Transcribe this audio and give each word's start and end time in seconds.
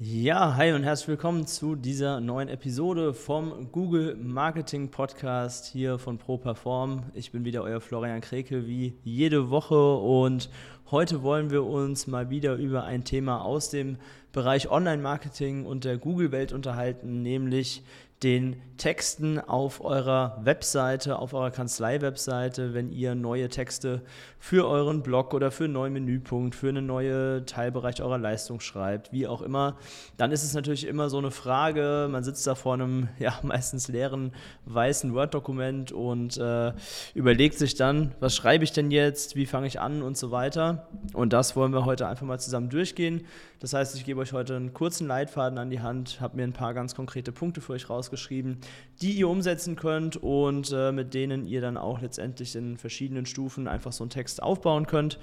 Ja, 0.00 0.54
hi 0.54 0.70
und 0.74 0.84
herzlich 0.84 1.08
willkommen 1.08 1.48
zu 1.48 1.74
dieser 1.74 2.20
neuen 2.20 2.48
Episode 2.48 3.12
vom 3.12 3.72
Google 3.72 4.14
Marketing 4.14 4.92
Podcast 4.92 5.66
hier 5.66 5.98
von 5.98 6.18
ProPerform. 6.18 7.02
Ich 7.14 7.32
bin 7.32 7.44
wieder 7.44 7.64
euer 7.64 7.80
Florian 7.80 8.20
Kreke 8.20 8.68
wie 8.68 8.96
jede 9.02 9.50
Woche 9.50 9.96
und 9.96 10.50
heute 10.92 11.24
wollen 11.24 11.50
wir 11.50 11.64
uns 11.64 12.06
mal 12.06 12.30
wieder 12.30 12.54
über 12.54 12.84
ein 12.84 13.02
Thema 13.02 13.44
aus 13.44 13.70
dem 13.70 13.96
Bereich 14.30 14.70
Online-Marketing 14.70 15.66
und 15.66 15.84
der 15.84 15.98
Google-Welt 15.98 16.52
unterhalten, 16.52 17.22
nämlich 17.22 17.82
den 18.22 18.60
Texten 18.78 19.40
auf 19.40 19.84
eurer 19.84 20.38
Webseite, 20.42 21.18
auf 21.18 21.34
eurer 21.34 21.50
Kanzlei-Webseite, 21.50 22.74
wenn 22.74 22.90
ihr 22.92 23.14
neue 23.14 23.48
Texte 23.48 24.02
für 24.38 24.68
euren 24.68 25.02
Blog 25.02 25.34
oder 25.34 25.50
für 25.50 25.64
einen 25.64 25.72
neuen 25.72 25.92
Menüpunkt, 25.92 26.54
für 26.54 26.68
einen 26.68 26.86
neuen 26.86 27.44
Teilbereich 27.44 28.00
eurer 28.02 28.18
Leistung 28.18 28.60
schreibt, 28.60 29.12
wie 29.12 29.26
auch 29.26 29.42
immer, 29.42 29.76
dann 30.16 30.30
ist 30.30 30.44
es 30.44 30.54
natürlich 30.54 30.86
immer 30.86 31.10
so 31.10 31.18
eine 31.18 31.32
Frage, 31.32 32.08
man 32.10 32.22
sitzt 32.22 32.46
da 32.46 32.54
vor 32.54 32.74
einem 32.74 33.08
ja 33.18 33.38
meistens 33.42 33.88
leeren 33.88 34.32
weißen 34.66 35.12
Word-Dokument 35.12 35.90
und 35.92 36.36
äh, 36.38 36.72
überlegt 37.14 37.58
sich 37.58 37.74
dann, 37.74 38.14
was 38.20 38.36
schreibe 38.36 38.64
ich 38.64 38.72
denn 38.72 38.90
jetzt, 38.90 39.34
wie 39.34 39.46
fange 39.46 39.66
ich 39.66 39.80
an 39.80 40.02
und 40.02 40.16
so 40.16 40.30
weiter. 40.30 40.88
Und 41.14 41.32
das 41.32 41.56
wollen 41.56 41.72
wir 41.72 41.84
heute 41.84 42.06
einfach 42.06 42.26
mal 42.26 42.38
zusammen 42.38 42.70
durchgehen. 42.70 43.26
Das 43.60 43.72
heißt, 43.72 43.96
ich 43.96 44.04
gebe 44.04 44.20
euch 44.20 44.32
heute 44.32 44.54
einen 44.54 44.72
kurzen 44.72 45.08
Leitfaden 45.08 45.58
an 45.58 45.68
die 45.68 45.80
Hand, 45.80 46.20
habe 46.20 46.36
mir 46.36 46.44
ein 46.44 46.52
paar 46.52 46.74
ganz 46.74 46.94
konkrete 46.94 47.32
Punkte 47.32 47.60
für 47.60 47.72
euch 47.72 47.88
rausgeschrieben, 48.08 48.58
die 49.00 49.12
ihr 49.12 49.28
umsetzen 49.28 49.76
könnt 49.76 50.16
und 50.16 50.72
äh, 50.72 50.92
mit 50.92 51.14
denen 51.14 51.46
ihr 51.46 51.60
dann 51.60 51.76
auch 51.76 52.00
letztendlich 52.00 52.56
in 52.56 52.76
verschiedenen 52.76 53.26
Stufen 53.26 53.68
einfach 53.68 53.92
so 53.92 54.04
einen 54.04 54.10
Text 54.10 54.42
aufbauen 54.42 54.86
könnt. 54.86 55.18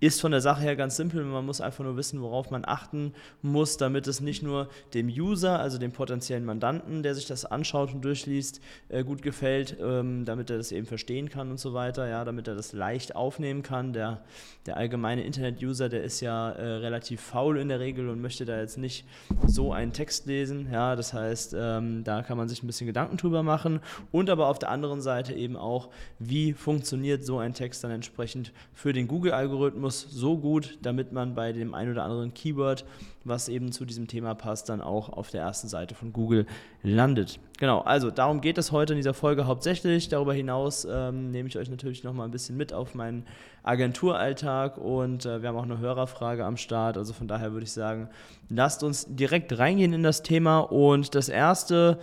Ist 0.00 0.20
von 0.20 0.32
der 0.32 0.40
Sache 0.40 0.62
her 0.62 0.76
ganz 0.76 0.96
simpel, 0.96 1.24
man 1.24 1.46
muss 1.46 1.60
einfach 1.60 1.84
nur 1.84 1.96
wissen, 1.96 2.20
worauf 2.20 2.50
man 2.50 2.64
achten 2.66 3.14
muss, 3.42 3.76
damit 3.76 4.06
es 4.06 4.20
nicht 4.20 4.42
nur 4.42 4.68
dem 4.92 5.06
User, 5.06 5.60
also 5.60 5.78
dem 5.78 5.92
potenziellen 5.92 6.44
Mandanten, 6.44 7.02
der 7.02 7.14
sich 7.14 7.26
das 7.26 7.44
anschaut 7.44 7.94
und 7.94 8.04
durchliest, 8.04 8.60
äh, 8.88 9.04
gut 9.04 9.22
gefällt, 9.22 9.76
ähm, 9.80 10.24
damit 10.24 10.50
er 10.50 10.58
das 10.58 10.72
eben 10.72 10.86
verstehen 10.86 11.28
kann 11.30 11.50
und 11.50 11.58
so 11.58 11.74
weiter, 11.74 12.08
ja, 12.08 12.24
damit 12.24 12.48
er 12.48 12.54
das 12.54 12.72
leicht 12.72 13.16
aufnehmen 13.16 13.62
kann. 13.62 13.92
Der, 13.92 14.24
der 14.66 14.76
allgemeine 14.76 15.22
Internet-User, 15.22 15.88
der 15.88 16.02
ist 16.02 16.20
ja 16.20 16.50
äh, 16.50 16.62
relativ 16.62 17.20
faul 17.20 17.56
in 17.56 17.68
der 17.68 17.80
Regel 17.80 18.08
und 18.08 18.20
möchte 18.20 18.44
da 18.44 18.58
jetzt 18.58 18.76
nicht 18.76 19.06
so 19.46 19.72
einen 19.72 19.92
Text 19.92 20.26
lesen, 20.26 20.68
ja, 20.72 20.96
das 20.96 21.14
heißt, 21.14 21.54
ähm, 21.56 22.02
da 22.04 22.22
kann 22.22 22.36
man 22.36 22.48
sich 22.48 22.62
ein 22.62 22.66
bisschen 22.66 22.88
Gedanken 22.88 23.16
drüber 23.16 23.42
machen 23.42 23.80
und 24.10 24.28
aber 24.28 24.48
auf 24.48 24.58
der 24.58 24.70
anderen 24.70 25.00
Seite 25.00 25.34
eben 25.34 25.56
auch, 25.56 25.88
wie 26.18 26.52
funktioniert 26.52 27.24
so 27.24 27.38
ein 27.38 27.54
Text 27.54 27.84
dann 27.84 27.90
entsprechend 27.90 28.52
für 28.72 28.92
den 28.92 29.08
Google-Algorithmus, 29.08 29.83
Algorithmus 29.84 30.06
so 30.10 30.36
gut, 30.38 30.78
damit 30.82 31.12
man 31.12 31.34
bei 31.34 31.52
dem 31.52 31.74
ein 31.74 31.90
oder 31.90 32.04
anderen 32.04 32.32
Keyword, 32.32 32.84
was 33.24 33.48
eben 33.48 33.72
zu 33.72 33.84
diesem 33.84 34.06
Thema 34.06 34.34
passt, 34.34 34.68
dann 34.68 34.80
auch 34.80 35.08
auf 35.08 35.30
der 35.30 35.42
ersten 35.42 35.68
Seite 35.68 35.94
von 35.94 36.12
Google 36.12 36.46
landet. 36.82 37.38
Genau, 37.58 37.80
also 37.80 38.10
darum 38.10 38.40
geht 38.40 38.58
es 38.58 38.72
heute 38.72 38.92
in 38.92 38.98
dieser 38.98 39.14
Folge 39.14 39.46
hauptsächlich. 39.46 40.08
Darüber 40.08 40.34
hinaus 40.34 40.86
ähm, 40.90 41.30
nehme 41.30 41.48
ich 41.48 41.56
euch 41.56 41.70
natürlich 41.70 42.04
noch 42.04 42.12
mal 42.12 42.24
ein 42.24 42.30
bisschen 42.30 42.56
mit 42.56 42.72
auf 42.72 42.94
meinen 42.94 43.24
Agenturalltag 43.62 44.78
und 44.78 45.24
äh, 45.24 45.40
wir 45.40 45.48
haben 45.48 45.56
auch 45.56 45.64
eine 45.64 45.78
Hörerfrage 45.78 46.44
am 46.44 46.56
Start. 46.56 46.96
Also 46.96 47.12
von 47.12 47.28
daher 47.28 47.52
würde 47.52 47.64
ich 47.64 47.72
sagen, 47.72 48.08
lasst 48.48 48.82
uns 48.82 49.06
direkt 49.08 49.58
reingehen 49.58 49.92
in 49.92 50.02
das 50.02 50.22
Thema 50.22 50.60
und 50.60 51.14
das 51.14 51.28
erste, 51.28 51.98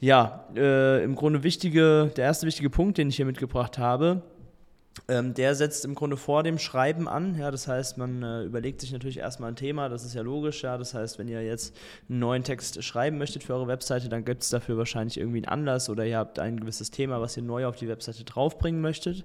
ja, 0.00 0.44
äh, 0.54 1.02
im 1.02 1.14
Grunde 1.14 1.42
wichtige, 1.42 2.10
der 2.16 2.24
erste 2.24 2.46
wichtige 2.46 2.70
Punkt, 2.70 2.98
den 2.98 3.08
ich 3.08 3.16
hier 3.16 3.26
mitgebracht 3.26 3.78
habe, 3.78 4.22
ähm, 5.08 5.34
der 5.34 5.54
setzt 5.54 5.84
im 5.84 5.94
Grunde 5.94 6.16
vor 6.16 6.42
dem 6.42 6.58
Schreiben 6.58 7.08
an. 7.08 7.38
Ja, 7.38 7.50
das 7.50 7.68
heißt, 7.68 7.98
man 7.98 8.22
äh, 8.22 8.42
überlegt 8.42 8.80
sich 8.80 8.92
natürlich 8.92 9.18
erstmal 9.18 9.50
ein 9.52 9.56
Thema, 9.56 9.88
das 9.88 10.04
ist 10.04 10.14
ja 10.14 10.22
logisch. 10.22 10.62
Ja, 10.62 10.78
das 10.78 10.94
heißt, 10.94 11.18
wenn 11.18 11.28
ihr 11.28 11.42
jetzt 11.42 11.76
einen 12.08 12.18
neuen 12.18 12.44
Text 12.44 12.82
schreiben 12.82 13.18
möchtet 13.18 13.44
für 13.44 13.54
eure 13.54 13.68
Webseite, 13.68 14.08
dann 14.08 14.24
gibt 14.24 14.42
es 14.42 14.50
dafür 14.50 14.76
wahrscheinlich 14.76 15.18
irgendwie 15.18 15.38
einen 15.38 15.46
Anlass 15.46 15.88
oder 15.88 16.04
ihr 16.04 16.18
habt 16.18 16.38
ein 16.38 16.60
gewisses 16.60 16.90
Thema, 16.90 17.20
was 17.20 17.36
ihr 17.36 17.42
neu 17.42 17.66
auf 17.66 17.76
die 17.76 17.88
Webseite 17.88 18.24
draufbringen 18.24 18.80
möchtet. 18.80 19.24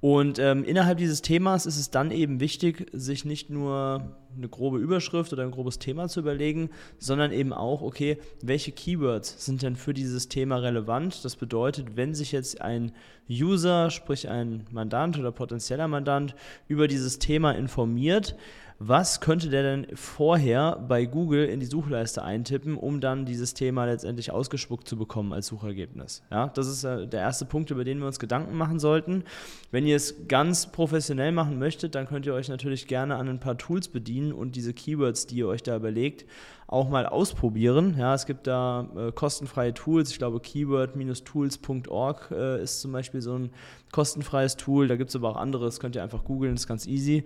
Und 0.00 0.38
ähm, 0.38 0.64
innerhalb 0.64 0.98
dieses 0.98 1.22
Themas 1.22 1.66
ist 1.66 1.78
es 1.78 1.90
dann 1.90 2.10
eben 2.10 2.40
wichtig, 2.40 2.86
sich 2.92 3.24
nicht 3.24 3.50
nur 3.50 4.16
eine 4.36 4.48
grobe 4.48 4.78
Überschrift 4.78 5.32
oder 5.32 5.44
ein 5.44 5.50
grobes 5.50 5.78
Thema 5.78 6.08
zu 6.08 6.20
überlegen, 6.20 6.70
sondern 6.98 7.32
eben 7.32 7.52
auch, 7.52 7.82
okay, 7.82 8.18
welche 8.42 8.72
Keywords 8.72 9.44
sind 9.44 9.62
denn 9.62 9.76
für 9.76 9.94
dieses 9.94 10.28
Thema 10.28 10.56
relevant? 10.56 11.24
Das 11.24 11.36
bedeutet, 11.36 11.96
wenn 11.96 12.14
sich 12.14 12.32
jetzt 12.32 12.60
ein 12.60 12.92
User, 13.30 13.90
sprich 13.90 14.28
ein 14.28 14.66
Mandant 14.70 15.18
oder 15.18 15.32
potenzieller 15.32 15.88
Mandant, 15.88 16.34
über 16.68 16.86
dieses 16.86 17.18
Thema 17.18 17.52
informiert, 17.52 18.36
was 18.78 19.20
könnte 19.20 19.48
der 19.48 19.62
denn 19.62 19.86
vorher 19.94 20.76
bei 20.76 21.06
Google 21.06 21.46
in 21.46 21.60
die 21.60 21.66
Suchleiste 21.66 22.22
eintippen, 22.22 22.76
um 22.76 23.00
dann 23.00 23.24
dieses 23.24 23.54
Thema 23.54 23.86
letztendlich 23.86 24.30
ausgespuckt 24.30 24.86
zu 24.86 24.98
bekommen 24.98 25.32
als 25.32 25.46
Suchergebnis? 25.46 26.22
Ja, 26.30 26.48
das 26.48 26.66
ist 26.66 26.84
äh, 26.84 27.06
der 27.06 27.20
erste 27.20 27.46
Punkt, 27.46 27.70
über 27.70 27.84
den 27.84 27.98
wir 28.00 28.06
uns 28.06 28.18
Gedanken 28.18 28.54
machen 28.54 28.78
sollten. 28.78 29.24
Wenn 29.70 29.86
ihr 29.86 29.96
es 29.96 30.28
ganz 30.28 30.70
professionell 30.70 31.32
machen 31.32 31.58
möchtet, 31.58 31.94
dann 31.94 32.06
könnt 32.06 32.26
ihr 32.26 32.34
euch 32.34 32.48
natürlich 32.48 32.86
gerne 32.86 33.16
an 33.16 33.28
ein 33.28 33.40
paar 33.40 33.56
Tools 33.56 33.88
bedienen 33.88 34.32
und 34.32 34.56
diese 34.56 34.74
Keywords, 34.74 35.26
die 35.26 35.36
ihr 35.36 35.48
euch 35.48 35.62
da 35.62 35.76
überlegt, 35.76 36.26
auch 36.68 36.88
mal 36.88 37.06
ausprobieren. 37.06 37.96
Ja, 37.98 38.14
es 38.14 38.26
gibt 38.26 38.46
da 38.46 38.88
äh, 38.96 39.12
kostenfreie 39.12 39.72
Tools. 39.72 40.10
Ich 40.10 40.18
glaube, 40.18 40.40
keyword-tools.org 40.40 42.30
äh, 42.32 42.62
ist 42.62 42.80
zum 42.80 42.92
Beispiel 42.92 43.20
so 43.20 43.38
ein 43.38 43.50
kostenfreies 43.92 44.56
Tool. 44.56 44.88
Da 44.88 44.96
gibt 44.96 45.10
es 45.10 45.16
aber 45.16 45.30
auch 45.30 45.36
anderes. 45.36 45.78
Könnt 45.78 45.94
ihr 45.94 46.02
einfach 46.02 46.24
googeln, 46.24 46.54
ist 46.54 46.66
ganz 46.66 46.86
easy. 46.86 47.24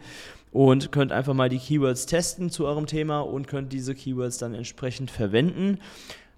Und 0.53 0.93
könnt 0.93 1.13
einfach 1.13 1.33
mal 1.33 1.49
die 1.49 1.59
Keywords 1.59 2.07
testen 2.07 2.51
zu 2.51 2.67
eurem 2.67 2.87
Thema 2.87 3.21
und 3.21 3.47
könnt 3.47 3.73
diese 3.73 3.95
Keywords 3.95 4.39
dann 4.39 4.53
entsprechend 4.53 5.11
verwenden. 5.11 5.79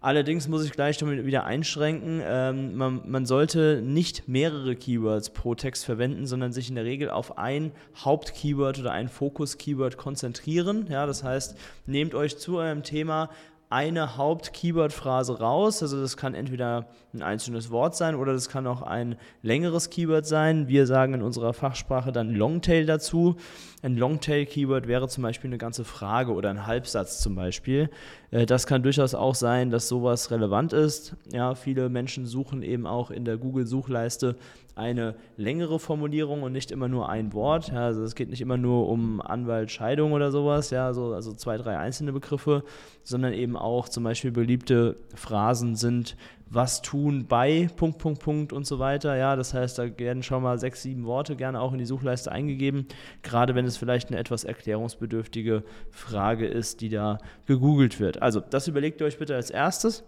Allerdings 0.02 0.48
muss 0.48 0.64
ich 0.64 0.72
gleich 0.72 0.98
damit 0.98 1.24
wieder 1.24 1.44
einschränken, 1.44 2.20
ähm, 2.24 2.74
man, 2.74 3.02
man, 3.06 3.24
sollte 3.24 3.80
nicht 3.84 4.26
mehrere 4.26 4.74
Keywords 4.74 5.30
pro 5.30 5.54
Text 5.54 5.84
verwenden, 5.84 6.26
sondern 6.26 6.52
sich 6.52 6.68
in 6.68 6.74
der 6.74 6.84
Regel 6.84 7.08
auf 7.08 7.38
ein 7.38 7.70
Hauptkeyword 7.96 8.80
oder 8.80 8.90
ein 8.90 9.08
Fokus-Keyword 9.08 9.96
konzentrieren. 9.96 10.88
Ja, 10.90 11.06
das 11.06 11.22
heißt, 11.22 11.56
nehmt 11.86 12.16
euch 12.16 12.36
zu 12.36 12.56
eurem 12.56 12.82
Thema 12.82 13.30
eine 13.72 14.18
Haupt-Keyword-Phrase 14.18 15.38
raus. 15.38 15.82
Also 15.82 16.00
das 16.00 16.18
kann 16.18 16.34
entweder 16.34 16.88
ein 17.14 17.22
einzelnes 17.22 17.70
Wort 17.70 17.96
sein 17.96 18.14
oder 18.14 18.34
das 18.34 18.50
kann 18.50 18.66
auch 18.66 18.82
ein 18.82 19.16
längeres 19.42 19.88
Keyword 19.88 20.26
sein. 20.26 20.68
Wir 20.68 20.86
sagen 20.86 21.14
in 21.14 21.22
unserer 21.22 21.54
Fachsprache 21.54 22.12
dann 22.12 22.34
Longtail 22.34 22.84
dazu. 22.84 23.36
Ein 23.80 23.96
Longtail-Keyword 23.96 24.88
wäre 24.88 25.08
zum 25.08 25.22
Beispiel 25.22 25.48
eine 25.48 25.58
ganze 25.58 25.84
Frage 25.84 26.32
oder 26.32 26.50
ein 26.50 26.66
Halbsatz 26.66 27.20
zum 27.20 27.34
Beispiel. 27.34 27.88
Äh, 28.30 28.44
das 28.44 28.66
kann 28.66 28.82
durchaus 28.82 29.14
auch 29.14 29.34
sein, 29.34 29.70
dass 29.70 29.88
sowas 29.88 30.30
relevant 30.30 30.74
ist. 30.74 31.16
Ja, 31.32 31.54
viele 31.54 31.88
Menschen 31.88 32.26
suchen 32.26 32.62
eben 32.62 32.86
auch 32.86 33.10
in 33.10 33.24
der 33.24 33.38
Google-Suchleiste 33.38 34.36
eine 34.74 35.14
längere 35.36 35.78
Formulierung 35.78 36.42
und 36.42 36.52
nicht 36.52 36.70
immer 36.70 36.88
nur 36.88 37.08
ein 37.08 37.32
Wort. 37.32 37.68
Ja, 37.68 37.86
also 37.86 38.02
es 38.02 38.14
geht 38.14 38.30
nicht 38.30 38.40
immer 38.40 38.56
nur 38.56 38.88
um 38.88 39.20
Anwalt, 39.20 39.70
Scheidung 39.70 40.12
oder 40.12 40.30
sowas, 40.30 40.70
ja, 40.70 40.92
so, 40.92 41.12
also 41.12 41.32
zwei, 41.34 41.56
drei 41.56 41.78
einzelne 41.78 42.12
Begriffe, 42.12 42.64
sondern 43.02 43.32
eben 43.32 43.56
auch 43.56 43.88
zum 43.88 44.04
Beispiel 44.04 44.32
beliebte 44.32 44.96
Phrasen 45.14 45.76
sind 45.76 46.16
was 46.54 46.82
tun 46.82 47.26
bei 47.26 47.69
Punkt, 47.76 47.98
Punkt, 47.98 48.22
Punkt 48.22 48.52
und 48.52 48.66
so 48.66 48.78
weiter. 48.78 49.16
Ja, 49.16 49.36
das 49.36 49.54
heißt, 49.54 49.78
da 49.78 49.98
werden 49.98 50.22
schon 50.22 50.42
mal 50.42 50.58
sechs, 50.58 50.82
sieben 50.82 51.06
Worte 51.06 51.34
gerne 51.34 51.60
auch 51.60 51.72
in 51.72 51.78
die 51.78 51.86
Suchleiste 51.86 52.30
eingegeben, 52.30 52.86
gerade 53.22 53.54
wenn 53.54 53.64
es 53.64 53.78
vielleicht 53.78 54.10
eine 54.10 54.18
etwas 54.18 54.44
erklärungsbedürftige 54.44 55.64
Frage 55.90 56.46
ist, 56.46 56.82
die 56.82 56.90
da 56.90 57.18
gegoogelt 57.46 58.00
wird. 58.00 58.20
Also, 58.20 58.40
das 58.40 58.68
überlegt 58.68 59.00
ihr 59.00 59.06
euch 59.06 59.18
bitte 59.18 59.34
als 59.34 59.50
erstes. 59.50 60.04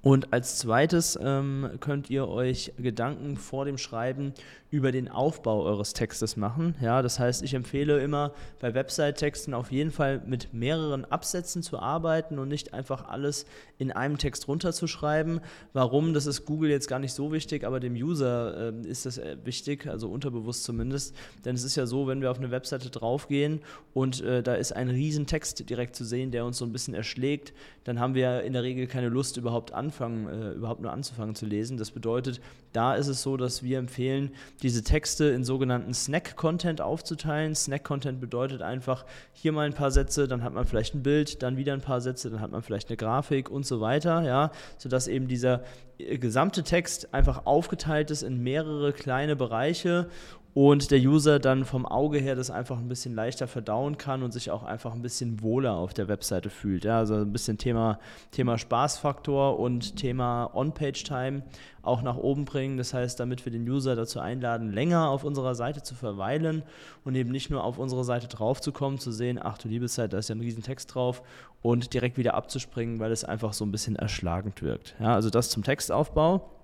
Und 0.00 0.32
als 0.32 0.58
zweites 0.58 1.18
ähm, 1.20 1.70
könnt 1.80 2.08
ihr 2.08 2.28
euch 2.28 2.72
Gedanken 2.78 3.36
vor 3.36 3.64
dem 3.64 3.78
Schreiben 3.78 4.32
über 4.70 4.92
den 4.92 5.08
Aufbau 5.08 5.62
eures 5.62 5.94
Textes 5.94 6.36
machen. 6.36 6.74
Ja, 6.82 7.00
das 7.00 7.18
heißt, 7.18 7.42
ich 7.42 7.54
empfehle 7.54 8.00
immer 8.00 8.32
bei 8.60 8.74
Website-Texten 8.74 9.54
auf 9.54 9.72
jeden 9.72 9.90
Fall 9.90 10.20
mit 10.26 10.52
mehreren 10.52 11.06
Absätzen 11.06 11.62
zu 11.62 11.78
arbeiten 11.78 12.38
und 12.38 12.48
nicht 12.48 12.74
einfach 12.74 13.08
alles 13.08 13.46
in 13.78 13.92
einem 13.92 14.18
Text 14.18 14.46
runterzuschreiben. 14.46 15.40
Warum? 15.72 16.12
Das 16.12 16.26
ist 16.26 16.44
Google 16.44 16.70
jetzt 16.70 16.88
gar 16.88 16.98
nicht 16.98 17.14
so 17.14 17.32
wichtig, 17.32 17.64
aber 17.64 17.80
dem 17.80 17.94
User 17.94 18.72
äh, 18.72 18.86
ist 18.86 19.06
das 19.06 19.16
äh, 19.16 19.38
wichtig, 19.44 19.86
also 19.86 20.10
unterbewusst 20.10 20.64
zumindest. 20.64 21.16
Denn 21.46 21.54
es 21.54 21.64
ist 21.64 21.76
ja 21.76 21.86
so, 21.86 22.06
wenn 22.06 22.20
wir 22.20 22.30
auf 22.30 22.38
eine 22.38 22.50
Webseite 22.50 22.90
draufgehen 22.90 23.60
und 23.94 24.20
äh, 24.20 24.42
da 24.42 24.54
ist 24.54 24.72
ein 24.72 24.90
riesen 24.90 25.26
Text 25.26 25.68
direkt 25.70 25.96
zu 25.96 26.04
sehen, 26.04 26.30
der 26.30 26.44
uns 26.44 26.58
so 26.58 26.66
ein 26.66 26.72
bisschen 26.72 26.94
erschlägt, 26.94 27.54
dann 27.84 27.98
haben 27.98 28.14
wir 28.14 28.42
in 28.42 28.52
der 28.52 28.64
Regel 28.64 28.86
keine 28.86 29.08
Lust, 29.08 29.38
überhaupt 29.38 29.72
anfangen, 29.78 30.28
äh, 30.28 30.50
überhaupt 30.50 30.82
nur 30.82 30.92
anzufangen 30.92 31.34
zu 31.34 31.46
lesen. 31.46 31.78
Das 31.78 31.90
bedeutet, 31.90 32.40
da 32.72 32.94
ist 32.94 33.08
es 33.08 33.22
so, 33.22 33.36
dass 33.36 33.62
wir 33.62 33.78
empfehlen, 33.78 34.30
diese 34.62 34.84
Texte 34.84 35.26
in 35.26 35.44
sogenannten 35.44 35.94
Snack-Content 35.94 36.80
aufzuteilen. 36.80 37.54
Snack-Content 37.54 38.20
bedeutet 38.20 38.60
einfach 38.60 39.06
hier 39.32 39.52
mal 39.52 39.66
ein 39.66 39.72
paar 39.72 39.90
Sätze, 39.90 40.28
dann 40.28 40.42
hat 40.42 40.52
man 40.52 40.66
vielleicht 40.66 40.94
ein 40.94 41.02
Bild, 41.02 41.42
dann 41.42 41.56
wieder 41.56 41.72
ein 41.72 41.80
paar 41.80 42.00
Sätze, 42.00 42.28
dann 42.28 42.40
hat 42.40 42.50
man 42.50 42.62
vielleicht 42.62 42.88
eine 42.88 42.96
Grafik 42.96 43.50
und 43.50 43.64
so 43.64 43.80
weiter, 43.80 44.22
ja, 44.22 44.50
sodass 44.76 45.08
eben 45.08 45.28
dieser 45.28 45.62
äh, 45.98 46.18
gesamte 46.18 46.62
Text 46.62 47.14
einfach 47.14 47.46
aufgeteilt 47.46 48.10
ist 48.10 48.22
in 48.22 48.42
mehrere 48.42 48.92
kleine 48.92 49.36
Bereiche 49.36 50.08
und 50.54 50.90
der 50.90 50.98
User 50.98 51.38
dann 51.38 51.64
vom 51.64 51.86
Auge 51.86 52.18
her 52.18 52.34
das 52.34 52.50
einfach 52.50 52.78
ein 52.78 52.88
bisschen 52.88 53.14
leichter 53.14 53.46
verdauen 53.46 53.98
kann 53.98 54.22
und 54.22 54.32
sich 54.32 54.50
auch 54.50 54.62
einfach 54.62 54.92
ein 54.92 55.02
bisschen 55.02 55.42
wohler 55.42 55.74
auf 55.74 55.94
der 55.94 56.08
Webseite 56.08 56.50
fühlt. 56.50 56.84
Ja, 56.84 56.98
also 56.98 57.14
ein 57.14 57.32
bisschen 57.32 57.58
Thema, 57.58 57.98
Thema 58.30 58.58
Spaßfaktor 58.58 59.58
und 59.58 59.96
Thema 59.96 60.50
On-Page-Time 60.54 61.42
auch 61.82 62.02
nach 62.02 62.16
oben 62.16 62.44
bringen. 62.44 62.76
Das 62.76 62.92
heißt, 62.92 63.20
damit 63.20 63.44
wir 63.44 63.52
den 63.52 63.68
User 63.68 63.94
dazu 63.94 64.20
einladen, 64.20 64.72
länger 64.72 65.10
auf 65.10 65.24
unserer 65.24 65.54
Seite 65.54 65.82
zu 65.82 65.94
verweilen 65.94 66.62
und 67.04 67.14
eben 67.14 67.30
nicht 67.30 67.50
nur 67.50 67.62
auf 67.62 67.78
unsere 67.78 68.04
Seite 68.04 68.26
draufzukommen, 68.26 68.98
zu 68.98 69.12
sehen, 69.12 69.38
ach 69.40 69.58
du 69.58 69.68
liebe 69.68 69.88
Zeit, 69.88 70.12
da 70.12 70.18
ist 70.18 70.28
ja 70.28 70.34
ein 70.34 70.40
riesen 70.40 70.62
Text 70.62 70.94
drauf 70.94 71.22
und 71.62 71.94
direkt 71.94 72.18
wieder 72.18 72.34
abzuspringen, 72.34 72.98
weil 73.00 73.12
es 73.12 73.24
einfach 73.24 73.52
so 73.52 73.64
ein 73.64 73.72
bisschen 73.72 73.96
erschlagend 73.96 74.62
wirkt. 74.62 74.96
Ja, 74.98 75.14
also 75.14 75.30
das 75.30 75.50
zum 75.50 75.62
Textaufbau. 75.62 76.57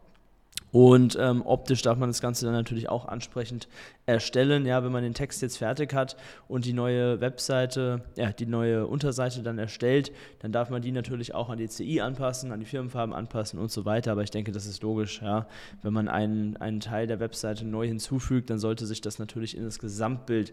Und 0.75 1.17
ähm, 1.21 1.43
optisch 1.47 1.83
darf 1.83 1.99
man 1.99 2.09
das 2.09 2.21
Ganze 2.21 2.47
dann 2.47 2.55
natürlich 2.55 2.89
auch 2.89 3.07
ansprechend 3.07 3.69
erstellen. 4.07 4.67
Ja, 4.67 4.85
wenn 4.85 4.93
man 4.93 5.03
den 5.03 5.15
Text 5.15 5.43
jetzt 5.43 5.59
fertig 5.59 5.95
hat 5.95 6.17
und 6.49 6.65
die 6.65 6.73
neue 6.73 7.21
Webseite, 7.21 8.03
ja, 8.17 8.33
die 8.33 8.47
neue 8.47 8.87
Unterseite 8.87 9.43
dann 9.43 9.59
erstellt, 9.59 10.13
dann 10.41 10.53
darf 10.53 10.71
man 10.71 10.83
die 10.83 10.93
natürlich 10.93 11.35
auch 11.35 11.49
an 11.49 11.59
die 11.59 11.69
CI 11.69 12.01
anpassen, 12.01 12.53
an 12.53 12.61
die 12.61 12.67
Firmenfarben 12.67 13.15
anpassen 13.15 13.59
und 13.59 13.71
so 13.71 13.85
weiter. 13.85 14.13
Aber 14.13 14.23
ich 14.23 14.31
denke, 14.31 14.53
das 14.53 14.67
ist 14.67 14.83
logisch. 14.83 15.23
Ja. 15.23 15.47
Wenn 15.83 15.93
man 15.93 16.09
einen, 16.09 16.57
einen 16.59 16.81
Teil 16.81 17.07
der 17.07 17.21
Webseite 17.21 17.65
neu 17.65 17.87
hinzufügt, 17.87 18.51
dann 18.51 18.59
sollte 18.59 18.87
sich 18.87 19.01
das 19.01 19.19
natürlich 19.19 19.57
in 19.57 19.65
das 19.65 19.79
Gesamtbild 19.79 20.53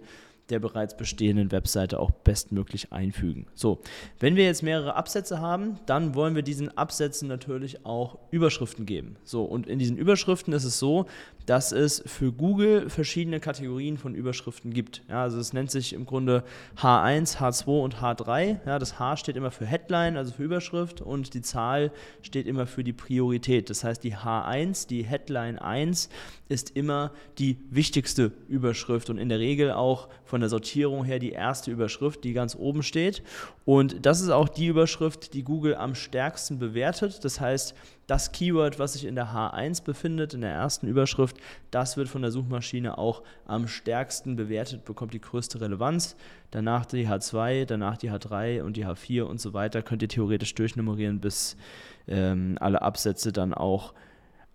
der 0.52 0.60
bereits 0.60 0.96
bestehenden 0.96 1.52
Webseite 1.52 2.00
auch 2.00 2.12
bestmöglich 2.12 2.92
einfügen. 2.92 3.48
So, 3.54 3.80
wenn 4.20 4.36
wir 4.36 4.44
jetzt 4.44 4.64
mehrere 4.64 4.96
Absätze 4.96 5.40
haben, 5.40 5.80
dann 5.86 6.14
wollen 6.14 6.36
wir 6.36 6.42
diesen 6.42 6.78
Absätzen 6.78 7.28
natürlich 7.28 7.86
auch 7.86 8.20
Überschriften 8.32 8.86
geben. 8.86 9.16
So, 9.24 9.44
und 9.44 9.66
in 9.68 9.80
diesen 9.80 9.98
Überschriften 9.98 10.54
ist 10.54 10.66
es 10.66 10.78
so, 10.78 11.06
dass 11.46 11.72
es 11.72 12.04
für 12.06 12.32
Google 12.32 12.90
verschiedene 12.90 13.40
Kategorien 13.42 13.98
von 13.98 14.16
Überschriften 14.16 14.74
gibt. 14.74 15.02
Ja, 15.10 15.24
also 15.24 15.40
es 15.40 15.54
nennt 15.54 15.72
sich 15.72 15.94
im 15.94 16.06
Grunde 16.06 16.44
H1, 16.78 17.38
H2 17.38 17.84
und 17.84 17.96
H3. 17.98 18.58
Ja, 18.66 18.80
das 18.80 19.00
H 19.00 19.18
steht 19.18 19.36
immer 19.36 19.52
für 19.52 19.66
Headline, 19.66 20.18
also 20.18 20.32
für 20.32 20.44
Überschrift, 20.44 21.02
und 21.02 21.34
die 21.34 21.42
Zahl 21.42 21.92
steht 22.22 22.48
immer 22.48 22.68
für 22.68 22.84
die 22.84 22.94
Priorität. 22.94 23.70
Das 23.70 23.84
heißt, 23.84 24.04
die 24.04 24.16
H1, 24.16 24.88
die 24.88 25.04
Headline 25.04 25.60
1, 25.60 26.10
ist 26.48 26.76
immer 26.76 27.12
die 27.38 27.58
wichtigste 27.70 28.32
Überschrift 28.50 29.10
und 29.10 29.18
in 29.18 29.30
der 29.30 29.40
Regel 29.40 29.72
auch 29.72 30.10
von 30.26 30.42
der 30.42 30.50
Sortierung 30.50 31.06
her 31.06 31.18
die 31.18 31.32
erste 31.32 31.72
Überschrift, 31.72 32.24
die 32.24 32.34
ganz 32.34 32.56
oben 32.56 32.84
steht. 32.84 33.24
Und 33.64 34.06
das 34.06 34.22
ist 34.22 34.30
auch 34.30 34.50
die 34.50 34.68
Überschrift, 34.68 35.34
die 35.34 35.44
Google 35.44 35.76
am 35.76 35.96
stärksten 35.96 36.60
bewertet. 36.60 37.24
Das 37.24 37.40
heißt, 37.40 37.74
das 38.08 38.34
Keyword, 38.34 38.80
was 38.80 38.94
sich 38.94 39.06
in 39.06 39.16
der 39.16 39.28
H1 39.28 39.84
befindet, 39.84 40.34
in 40.34 40.42
der 40.42 40.52
ersten 40.52 40.88
Überschrift, 40.88 41.38
das 41.72 41.96
wird 41.96 42.10
von 42.10 42.22
der 42.22 42.32
Suchmaschine 42.32 42.98
auch 42.98 43.24
am 43.46 43.68
stärksten 43.68 44.36
bewertet, 44.36 44.86
bekommt 44.86 45.14
die 45.14 45.22
größte 45.22 45.62
Relevanz. 45.62 46.16
Danach 46.52 46.86
die 46.86 47.08
H2, 47.08 47.66
danach 47.66 47.98
die 47.98 48.12
H3 48.12 48.62
und 48.62 48.78
die 48.78 48.86
H4 48.86 49.24
und 49.24 49.42
so 49.42 49.54
weiter. 49.54 49.82
Könnt 49.82 50.02
ihr 50.02 50.08
theoretisch 50.08 50.56
durchnummerieren, 50.56 51.20
bis 51.20 51.58
ähm, 52.08 52.58
alle 52.60 52.82
Absätze 52.82 53.32
dann 53.32 53.54
auch 53.54 53.94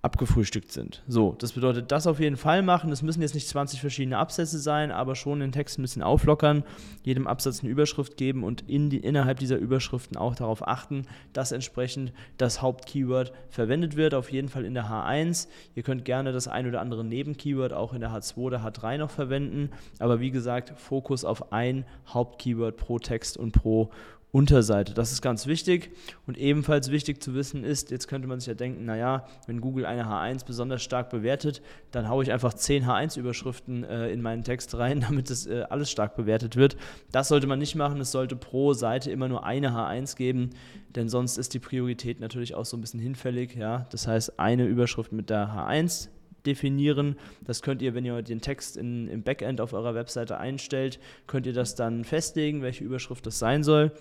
abgefrühstückt 0.07 0.71
sind. 0.71 1.03
So, 1.09 1.35
das 1.39 1.53
bedeutet, 1.53 1.91
das 1.91 2.07
auf 2.07 2.21
jeden 2.21 2.37
Fall 2.37 2.63
machen. 2.63 2.93
Es 2.93 3.03
müssen 3.03 3.23
jetzt 3.23 3.35
nicht 3.35 3.49
20 3.49 3.81
verschiedene 3.81 4.19
Absätze 4.19 4.61
sein, 4.61 4.93
aber 4.93 5.17
schon 5.17 5.41
den 5.41 5.51
Text 5.51 5.79
ein 5.79 5.83
bisschen 5.83 6.03
auflockern, 6.03 6.63
jedem 7.03 7.27
Absatz 7.27 7.61
eine 7.61 7.71
Überschrift 7.71 8.17
geben 8.17 8.45
und 8.45 8.63
in 8.69 8.89
die, 8.89 8.99
innerhalb 8.99 9.41
dieser 9.41 9.57
Überschriften 9.57 10.17
auch 10.17 10.37
darauf 10.37 10.67
achten, 10.67 11.07
dass 11.33 11.51
entsprechend 11.51 12.13
das 12.39 12.63
Hauptkeyword 12.63 13.33
verwendet 13.51 13.97
wird. 13.97 14.15
Auf 14.15 14.31
jeden 14.31 14.49
Fall 14.49 14.65
in 14.65 14.75
der 14.75 14.89
H1. 14.89 15.49
Ihr 15.75 15.83
könnt 15.83 16.05
gerne 16.05 16.31
das 16.31 16.47
ein 16.47 16.69
oder 16.69 16.81
andere 16.81 17.05
Nebenkeyword 17.05 17.73
auch 17.73 17.93
in 17.93 18.01
der 18.01 18.11
H2 18.11 18.37
oder 18.37 18.65
H3 18.65 18.99
noch 18.99 19.11
verwenden, 19.11 19.71
aber 19.99 20.21
wie 20.21 20.31
gesagt, 20.31 20.73
Fokus 20.79 21.25
auf 21.25 21.53
ein 21.53 21.85
Hauptkeyword 22.07 22.77
pro 22.77 23.01
Text 23.01 23.37
und 23.37 23.51
pro 23.51 23.91
Unterseite. 24.33 24.93
Das 24.93 25.13
ist 25.13 25.23
ganz 25.23 25.47
wichtig. 25.47 25.93
Und 26.27 26.37
ebenfalls 26.37 26.91
wichtig 26.91 27.23
zu 27.23 27.35
wissen 27.35 27.65
ist, 27.65 27.91
jetzt 27.91 28.07
könnte 28.07 28.29
man 28.29 28.39
sich 28.39 28.49
ja 28.49 28.55
denken, 28.55 28.85
naja, 28.85 29.27
wenn 29.47 29.61
Google 29.61 29.87
eine 29.87 30.07
H1 30.07 30.45
besonders 30.45 30.83
stark 30.83 31.09
bewertet, 31.11 31.63
dann 31.91 32.09
haue 32.09 32.23
ich 32.23 32.33
einfach 32.33 32.53
10 32.53 32.85
H1-Überschriften 32.85 33.85
äh, 33.85 34.11
in 34.11 34.21
meinen 34.21 34.45
Text 34.45 34.77
rein, 34.77 35.01
damit 35.09 35.31
es 35.31 35.47
äh, 35.47 35.65
alles 35.71 35.91
stark 35.91 36.17
bewertet 36.17 36.57
wird. 36.57 36.77
Das 37.13 37.29
sollte 37.29 37.47
man 37.47 37.59
nicht 37.59 37.77
machen. 37.77 38.01
Es 38.01 38.13
sollte 38.13 38.37
pro 38.37 38.75
Seite 38.75 39.11
immer 39.11 39.29
nur 39.29 39.45
eine 39.45 39.71
H1 39.71 40.17
geben, 40.17 40.51
denn 40.95 41.09
sonst 41.09 41.39
ist 41.39 41.55
die 41.55 41.61
Priorität 41.61 42.21
natürlich 42.21 42.55
auch 42.55 42.67
so 42.67 42.77
ein 42.77 42.81
bisschen 42.81 43.01
hinfällig. 43.01 43.55
Ja? 43.55 43.87
Das 43.91 44.07
heißt, 44.07 44.39
eine 44.39 44.67
Überschrift 44.67 45.13
mit 45.13 45.31
der 45.31 45.49
H1 45.49 46.09
definieren. 46.45 47.17
Das 47.45 47.63
könnt 47.63 47.83
ihr, 47.83 47.95
wenn 47.95 48.05
ihr 48.05 48.23
den 48.23 48.41
Text 48.41 48.77
in, 48.77 49.09
im 49.09 49.23
Backend 49.23 49.61
auf 49.61 49.73
eurer 49.73 49.95
Webseite 49.95 50.39
einstellt, 50.39 51.01
könnt 51.27 51.47
ihr 51.47 51.53
das 51.53 51.75
dann 51.75 52.05
festlegen, 52.05 52.63
welche 52.63 52.85
Überschrift 52.85 53.27
das 53.27 53.39
sein 53.39 53.63
soll. 53.65 53.93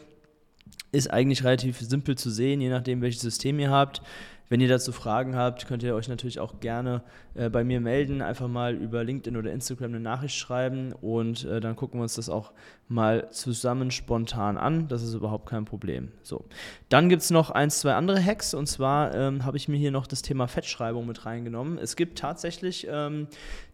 Ist 0.92 1.12
eigentlich 1.12 1.44
relativ 1.44 1.80
simpel 1.80 2.18
zu 2.18 2.30
sehen, 2.30 2.62
je 2.62 2.70
nachdem, 2.70 3.02
welches 3.02 3.22
System 3.22 3.60
ihr 3.60 3.70
habt. 3.70 4.02
Wenn 4.48 4.62
ihr 4.62 4.68
dazu 4.68 4.92
Fragen 4.92 5.36
habt, 5.36 5.66
könnt 5.68 5.82
ihr 5.82 5.96
euch 5.96 6.08
natürlich 6.08 6.40
auch 6.40 6.60
gerne 6.60 7.02
äh, 7.34 7.50
bei 7.50 7.64
mir 7.64 7.82
melden. 7.82 8.22
Einfach 8.22 8.48
mal 8.48 8.76
über 8.76 9.04
LinkedIn 9.04 9.38
oder 9.38 9.52
Instagram 9.52 9.90
eine 9.90 10.00
Nachricht 10.00 10.36
schreiben 10.36 10.94
und 10.94 11.46
äh, 11.46 11.60
dann 11.60 11.76
gucken 11.76 12.00
wir 12.00 12.04
uns 12.04 12.16
das 12.16 12.30
auch 12.30 12.52
mal 12.88 13.30
zusammen 13.32 13.90
spontan 13.90 14.58
an. 14.58 14.88
Das 14.88 15.02
ist 15.02 15.14
überhaupt 15.14 15.50
kein 15.50 15.66
Problem. 15.66 16.12
So. 16.22 16.46
Dann 16.90 17.10
gibt 17.10 17.24
es 17.24 17.32
noch 17.32 17.50
ein, 17.50 17.72
zwei 17.72 17.94
andere 17.94 18.24
Hacks 18.24 18.54
und 18.54 18.68
zwar 18.68 19.16
ähm, 19.16 19.44
habe 19.44 19.58
ich 19.58 19.68
mir 19.68 19.78
hier 19.78 19.92
noch 19.92 20.06
das 20.06 20.22
Thema 20.22 20.48
Fettschreibung 20.48 21.08
mit 21.08 21.26
reingenommen. 21.26 21.80
Es 21.80 21.96
gibt 21.96 22.20
tatsächlich 22.20 22.88
ähm, 22.90 23.28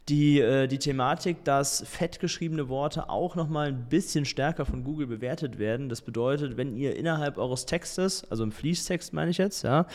die, 0.08 0.40
äh, 0.40 0.68
die 0.68 0.80
Thematik, 0.80 1.44
dass 1.44 1.84
fettgeschriebene 1.86 2.70
Worte 2.70 3.10
auch 3.10 3.36
nochmal 3.36 3.68
ein 3.68 3.90
bisschen 3.90 4.26
stärker 4.26 4.66
von 4.66 4.84
Google 4.84 5.08
bewertet 5.08 5.60
werden. 5.60 5.90
Das 5.90 6.02
bedeutet, 6.02 6.56
wenn 6.56 6.76
ihr 6.76 6.96
innerhalb 6.96 7.38
eures 7.38 7.66
Textes, 7.66 8.30
also 8.32 8.44
im 8.44 8.52
Fließtext 8.52 9.14
meine 9.14 9.32
ich 9.32 9.38
jetzt, 9.38 9.64
ja, 9.64 9.88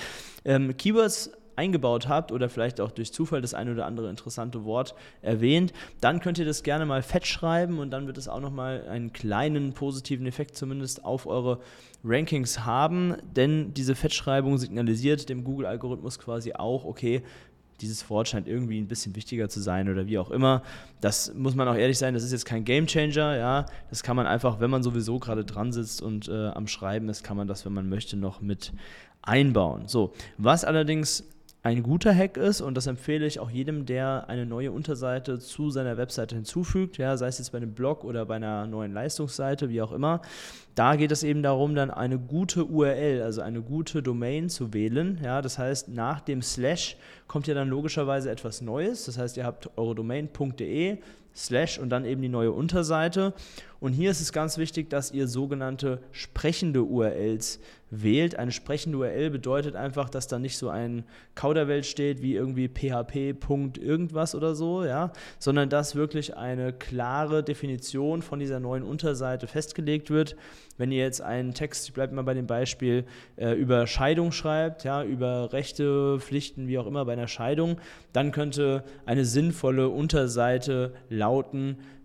ähm, 0.44 0.76
Keywords 0.76 1.30
eingebaut 1.56 2.08
habt 2.08 2.32
oder 2.32 2.48
vielleicht 2.48 2.80
auch 2.80 2.90
durch 2.90 3.12
Zufall 3.12 3.40
das 3.40 3.54
eine 3.54 3.72
oder 3.72 3.86
andere 3.86 4.10
interessante 4.10 4.64
Wort 4.64 4.94
erwähnt, 5.22 5.72
dann 6.00 6.20
könnt 6.20 6.38
ihr 6.38 6.44
das 6.44 6.62
gerne 6.62 6.86
mal 6.86 7.02
fett 7.02 7.26
schreiben 7.26 7.78
und 7.78 7.90
dann 7.90 8.06
wird 8.06 8.18
es 8.18 8.28
auch 8.28 8.40
nochmal 8.40 8.86
einen 8.88 9.12
kleinen 9.12 9.72
positiven 9.72 10.26
Effekt 10.26 10.56
zumindest 10.56 11.04
auf 11.04 11.26
eure 11.26 11.60
Rankings 12.04 12.64
haben, 12.64 13.16
denn 13.34 13.75
diese 13.75 13.94
Fettschreibung 13.94 14.58
signalisiert 14.58 15.28
dem 15.28 15.44
Google-Algorithmus 15.44 16.18
quasi 16.18 16.52
auch, 16.52 16.84
okay, 16.84 17.22
dieses 17.80 18.08
Wort 18.08 18.28
scheint 18.28 18.48
irgendwie 18.48 18.80
ein 18.80 18.88
bisschen 18.88 19.14
wichtiger 19.16 19.48
zu 19.48 19.60
sein 19.60 19.90
oder 19.90 20.06
wie 20.06 20.18
auch 20.18 20.30
immer. 20.30 20.62
Das 21.00 21.34
muss 21.34 21.54
man 21.54 21.68
auch 21.68 21.75
ehrlich 21.75 21.98
sein, 21.98 22.14
das 22.14 22.22
ist 22.22 22.32
jetzt 22.32 22.46
kein 22.46 22.64
Game 22.64 22.86
Changer, 22.86 23.36
ja. 23.36 23.66
Das 23.90 24.02
kann 24.02 24.16
man 24.16 24.26
einfach, 24.26 24.60
wenn 24.60 24.70
man 24.70 24.82
sowieso 24.82 25.18
gerade 25.18 25.44
dran 25.44 25.72
sitzt 25.72 26.00
und 26.00 26.28
äh, 26.28 26.48
am 26.48 26.68
Schreiben 26.68 27.08
ist, 27.08 27.22
kann 27.22 27.36
man 27.36 27.48
das, 27.48 27.66
wenn 27.66 27.75
man 27.75 27.88
möchte, 27.88 28.16
noch 28.16 28.40
mit 28.40 28.72
einbauen. 29.22 29.88
So, 29.88 30.12
was 30.38 30.64
allerdings 30.64 31.25
ein 31.66 31.82
guter 31.82 32.14
Hack 32.14 32.37
ist 32.37 32.61
und 32.61 32.76
das 32.76 32.87
empfehle 32.87 33.26
ich 33.26 33.40
auch 33.40 33.50
jedem, 33.50 33.87
der 33.87 34.28
eine 34.28 34.46
neue 34.46 34.70
Unterseite 34.70 35.40
zu 35.40 35.70
seiner 35.70 35.96
Webseite 35.96 36.37
hinzufügt, 36.37 36.96
ja, 36.96 37.16
sei 37.16 37.26
es 37.26 37.38
jetzt 37.38 37.50
bei 37.50 37.58
einem 37.58 37.75
Blog 37.75 38.04
oder 38.04 38.25
bei 38.25 38.37
einer 38.37 38.68
neuen 38.68 38.92
Leistungsseite, 38.92 39.68
wie 39.68 39.82
auch 39.82 39.90
immer. 39.90 40.23
Da 40.76 40.94
geht 40.94 41.11
es 41.11 41.25
eben 41.25 41.42
darum, 41.42 41.75
dann 41.75 41.90
eine 41.90 42.20
gute 42.20 42.66
URL, 42.66 43.20
also 43.20 43.40
eine 43.40 43.62
gute 43.62 44.00
Domain 44.00 44.49
zu 44.49 44.73
wählen. 44.75 45.18
Ja, 45.25 45.42
das 45.42 45.58
heißt, 45.58 45.88
nach 45.88 46.20
dem 46.20 46.40
Slash 46.40 46.99
kommt 47.26 47.49
ja 47.49 47.54
dann 47.54 47.68
logischerweise 47.68 48.30
etwas 48.30 48.61
Neues. 48.61 49.06
Das 49.06 49.18
heißt, 49.18 49.37
ihr 49.37 49.44
habt 49.44 49.68
eure 49.76 49.96
Domain.de 49.96 50.99
slash 51.37 51.78
und 51.78 51.90
dann 51.90 52.05
eben 52.05 52.23
die 52.23 52.28
neue 52.28 52.52
Unterseite. 52.52 53.35
Und 53.78 53.93
hier 53.93 54.11
ist 54.11 54.21
es 54.21 54.33
ganz 54.33 54.57
wichtig, 54.57 54.88
dass 54.88 55.12
ihr 55.12 55.28
sogenannte 55.28 56.00
sprechende 56.11 56.83
URLs 56.83 57.61
wählt. 57.90 58.37
Eine 58.37 58.50
sprechende 58.50 58.99
URL 58.99 59.31
bedeutet 59.31 59.76
einfach, 59.76 60.09
dass 60.09 60.26
da 60.26 60.38
nicht 60.38 60.57
so 60.57 60.71
ein 60.71 61.05
Kauderwelt 61.35 61.87
steht 61.87 62.23
wie 62.23 62.35
irgendwie 62.35 62.69
php. 62.69 63.37
irgendwas 63.78 64.35
oder 64.35 64.55
so, 64.55 64.85
ja, 64.85 65.12
sondern 65.38 65.69
dass 65.69 65.95
wirklich 65.95 66.37
eine 66.37 66.73
klare 66.73 67.45
Definition 67.45 68.23
von 68.23 68.40
dieser 68.40 68.59
neuen 68.59 68.83
Unterseite 68.83 69.47
festgelegt 69.47 70.11
wird. 70.11 70.37
Wenn 70.78 70.90
ihr 70.90 71.02
jetzt 71.02 71.21
einen 71.21 71.55
Text, 71.55 71.87
ich 71.87 71.95
bleibe 71.95 72.14
mal 72.14 72.23
bei 72.23 72.35
dem 72.35 72.47
Beispiel, 72.47 73.05
äh, 73.37 73.52
über 73.52 73.87
Scheidung 73.87 74.33
schreibt, 74.33 74.85
ja, 74.85 75.05
über 75.05 75.52
Rechte, 75.52 76.19
Pflichten, 76.19 76.66
wie 76.69 76.78
auch 76.78 76.87
immer 76.87 77.05
bei 77.05 77.12
einer 77.12 77.28
Scheidung, 77.28 77.78
dann 78.12 78.33
könnte 78.33 78.85
eine 79.05 79.25
sinnvolle 79.25 79.88
Unterseite 79.88 80.93
lauten 81.09 81.25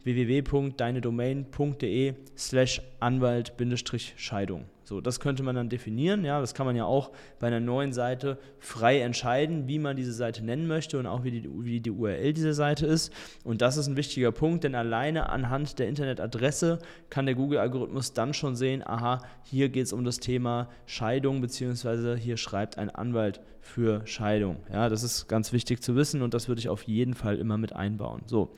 www.deinedomain.de 0.04 2.16
slash 2.36 2.82
Anwalt-Scheidung. 3.00 4.66
So, 4.92 5.00
das 5.00 5.22
könnte 5.22 5.42
man 5.42 5.56
dann 5.56 5.70
definieren. 5.70 6.26
Ja, 6.26 6.42
das 6.42 6.54
kann 6.54 6.66
man 6.66 6.76
ja 6.76 6.84
auch 6.84 7.12
bei 7.40 7.48
einer 7.48 7.62
neuen 7.62 7.94
Seite 7.94 8.38
frei 8.60 9.00
entscheiden, 9.00 9.70
wie 9.70 9.80
man 9.80 9.96
diese 9.96 10.12
Seite 10.12 10.44
nennen 10.44 10.68
möchte 10.68 11.00
und 11.00 11.06
auch 11.06 11.24
wie 11.24 11.32
die, 11.32 11.50
wie 11.64 11.80
die 11.80 11.92
URL 11.92 12.34
dieser 12.34 12.54
Seite 12.54 12.88
ist. 12.88 13.14
Und 13.46 13.62
das 13.62 13.78
ist 13.78 13.88
ein 13.88 13.96
wichtiger 13.96 14.34
Punkt, 14.34 14.66
denn 14.66 14.76
alleine 14.76 15.30
anhand 15.30 15.80
der 15.80 15.88
Internetadresse 15.88 16.80
kann 17.10 17.26
der 17.26 17.36
Google-Algorithmus 17.36 18.12
dann 18.12 18.34
schon 18.34 18.58
sehen, 18.58 18.86
aha, 18.86 19.22
hier 19.44 19.70
geht 19.70 19.86
es 19.86 19.94
um 19.94 20.04
das 20.04 20.20
Thema 20.20 20.68
Scheidung, 20.86 21.40
beziehungsweise 21.40 22.18
hier 22.18 22.36
schreibt 22.36 22.78
ein 22.78 22.90
Anwalt 22.90 23.40
für 23.62 24.06
Scheidung. 24.06 24.58
Ja, 24.74 24.90
das 24.90 25.04
ist 25.04 25.28
ganz 25.28 25.54
wichtig 25.54 25.82
zu 25.82 25.96
wissen 25.96 26.22
und 26.22 26.34
das 26.34 26.48
würde 26.48 26.60
ich 26.60 26.68
auf 26.68 26.84
jeden 26.84 27.14
Fall 27.14 27.38
immer 27.38 27.58
mit 27.58 27.74
einbauen. 27.74 28.24
So. 28.26 28.54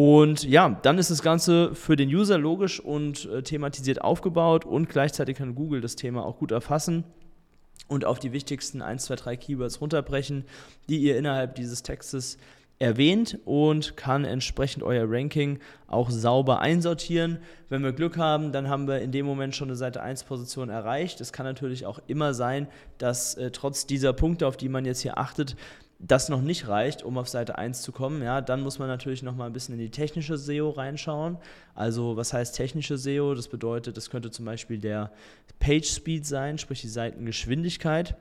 Und 0.00 0.44
ja, 0.44 0.78
dann 0.82 0.96
ist 0.96 1.10
das 1.10 1.22
Ganze 1.22 1.74
für 1.74 1.96
den 1.96 2.08
User 2.08 2.38
logisch 2.38 2.78
und 2.78 3.24
äh, 3.24 3.42
thematisiert 3.42 4.00
aufgebaut 4.00 4.64
und 4.64 4.88
gleichzeitig 4.88 5.38
kann 5.38 5.56
Google 5.56 5.80
das 5.80 5.96
Thema 5.96 6.24
auch 6.24 6.38
gut 6.38 6.52
erfassen 6.52 7.02
und 7.88 8.04
auf 8.04 8.20
die 8.20 8.30
wichtigsten 8.30 8.80
1, 8.80 9.06
2, 9.06 9.16
3 9.16 9.36
Keywords 9.36 9.80
runterbrechen, 9.80 10.44
die 10.88 10.98
ihr 10.98 11.18
innerhalb 11.18 11.56
dieses 11.56 11.82
Textes 11.82 12.38
erwähnt 12.78 13.40
und 13.44 13.96
kann 13.96 14.24
entsprechend 14.24 14.84
euer 14.84 15.06
Ranking 15.08 15.58
auch 15.88 16.10
sauber 16.10 16.60
einsortieren. 16.60 17.38
Wenn 17.68 17.82
wir 17.82 17.92
Glück 17.92 18.18
haben, 18.18 18.52
dann 18.52 18.68
haben 18.68 18.86
wir 18.86 19.00
in 19.00 19.10
dem 19.10 19.26
Moment 19.26 19.56
schon 19.56 19.66
eine 19.66 19.76
Seite 19.76 20.00
1 20.00 20.22
Position 20.22 20.68
erreicht. 20.68 21.20
Es 21.20 21.32
kann 21.32 21.44
natürlich 21.44 21.86
auch 21.86 21.98
immer 22.06 22.34
sein, 22.34 22.68
dass 22.98 23.34
äh, 23.34 23.50
trotz 23.50 23.84
dieser 23.84 24.12
Punkte, 24.12 24.46
auf 24.46 24.56
die 24.56 24.68
man 24.68 24.84
jetzt 24.84 25.00
hier 25.00 25.18
achtet, 25.18 25.56
das 25.98 26.28
noch 26.28 26.42
nicht 26.42 26.68
reicht, 26.68 27.02
um 27.02 27.18
auf 27.18 27.28
Seite 27.28 27.58
1 27.58 27.82
zu 27.82 27.90
kommen, 27.90 28.22
ja, 28.22 28.40
dann 28.40 28.60
muss 28.60 28.78
man 28.78 28.86
natürlich 28.86 29.22
noch 29.22 29.34
mal 29.34 29.46
ein 29.46 29.52
bisschen 29.52 29.74
in 29.74 29.80
die 29.80 29.90
technische 29.90 30.38
SEO 30.38 30.70
reinschauen. 30.70 31.38
Also 31.74 32.16
was 32.16 32.32
heißt 32.32 32.54
technische 32.54 32.96
SEO? 32.96 33.34
Das 33.34 33.48
bedeutet, 33.48 33.96
das 33.96 34.08
könnte 34.08 34.30
zum 34.30 34.44
Beispiel 34.44 34.78
der 34.78 35.10
Page 35.58 35.88
Speed 35.88 36.24
sein, 36.24 36.58
sprich 36.58 36.82
die 36.82 36.88
Seitengeschwindigkeit. 36.88 38.16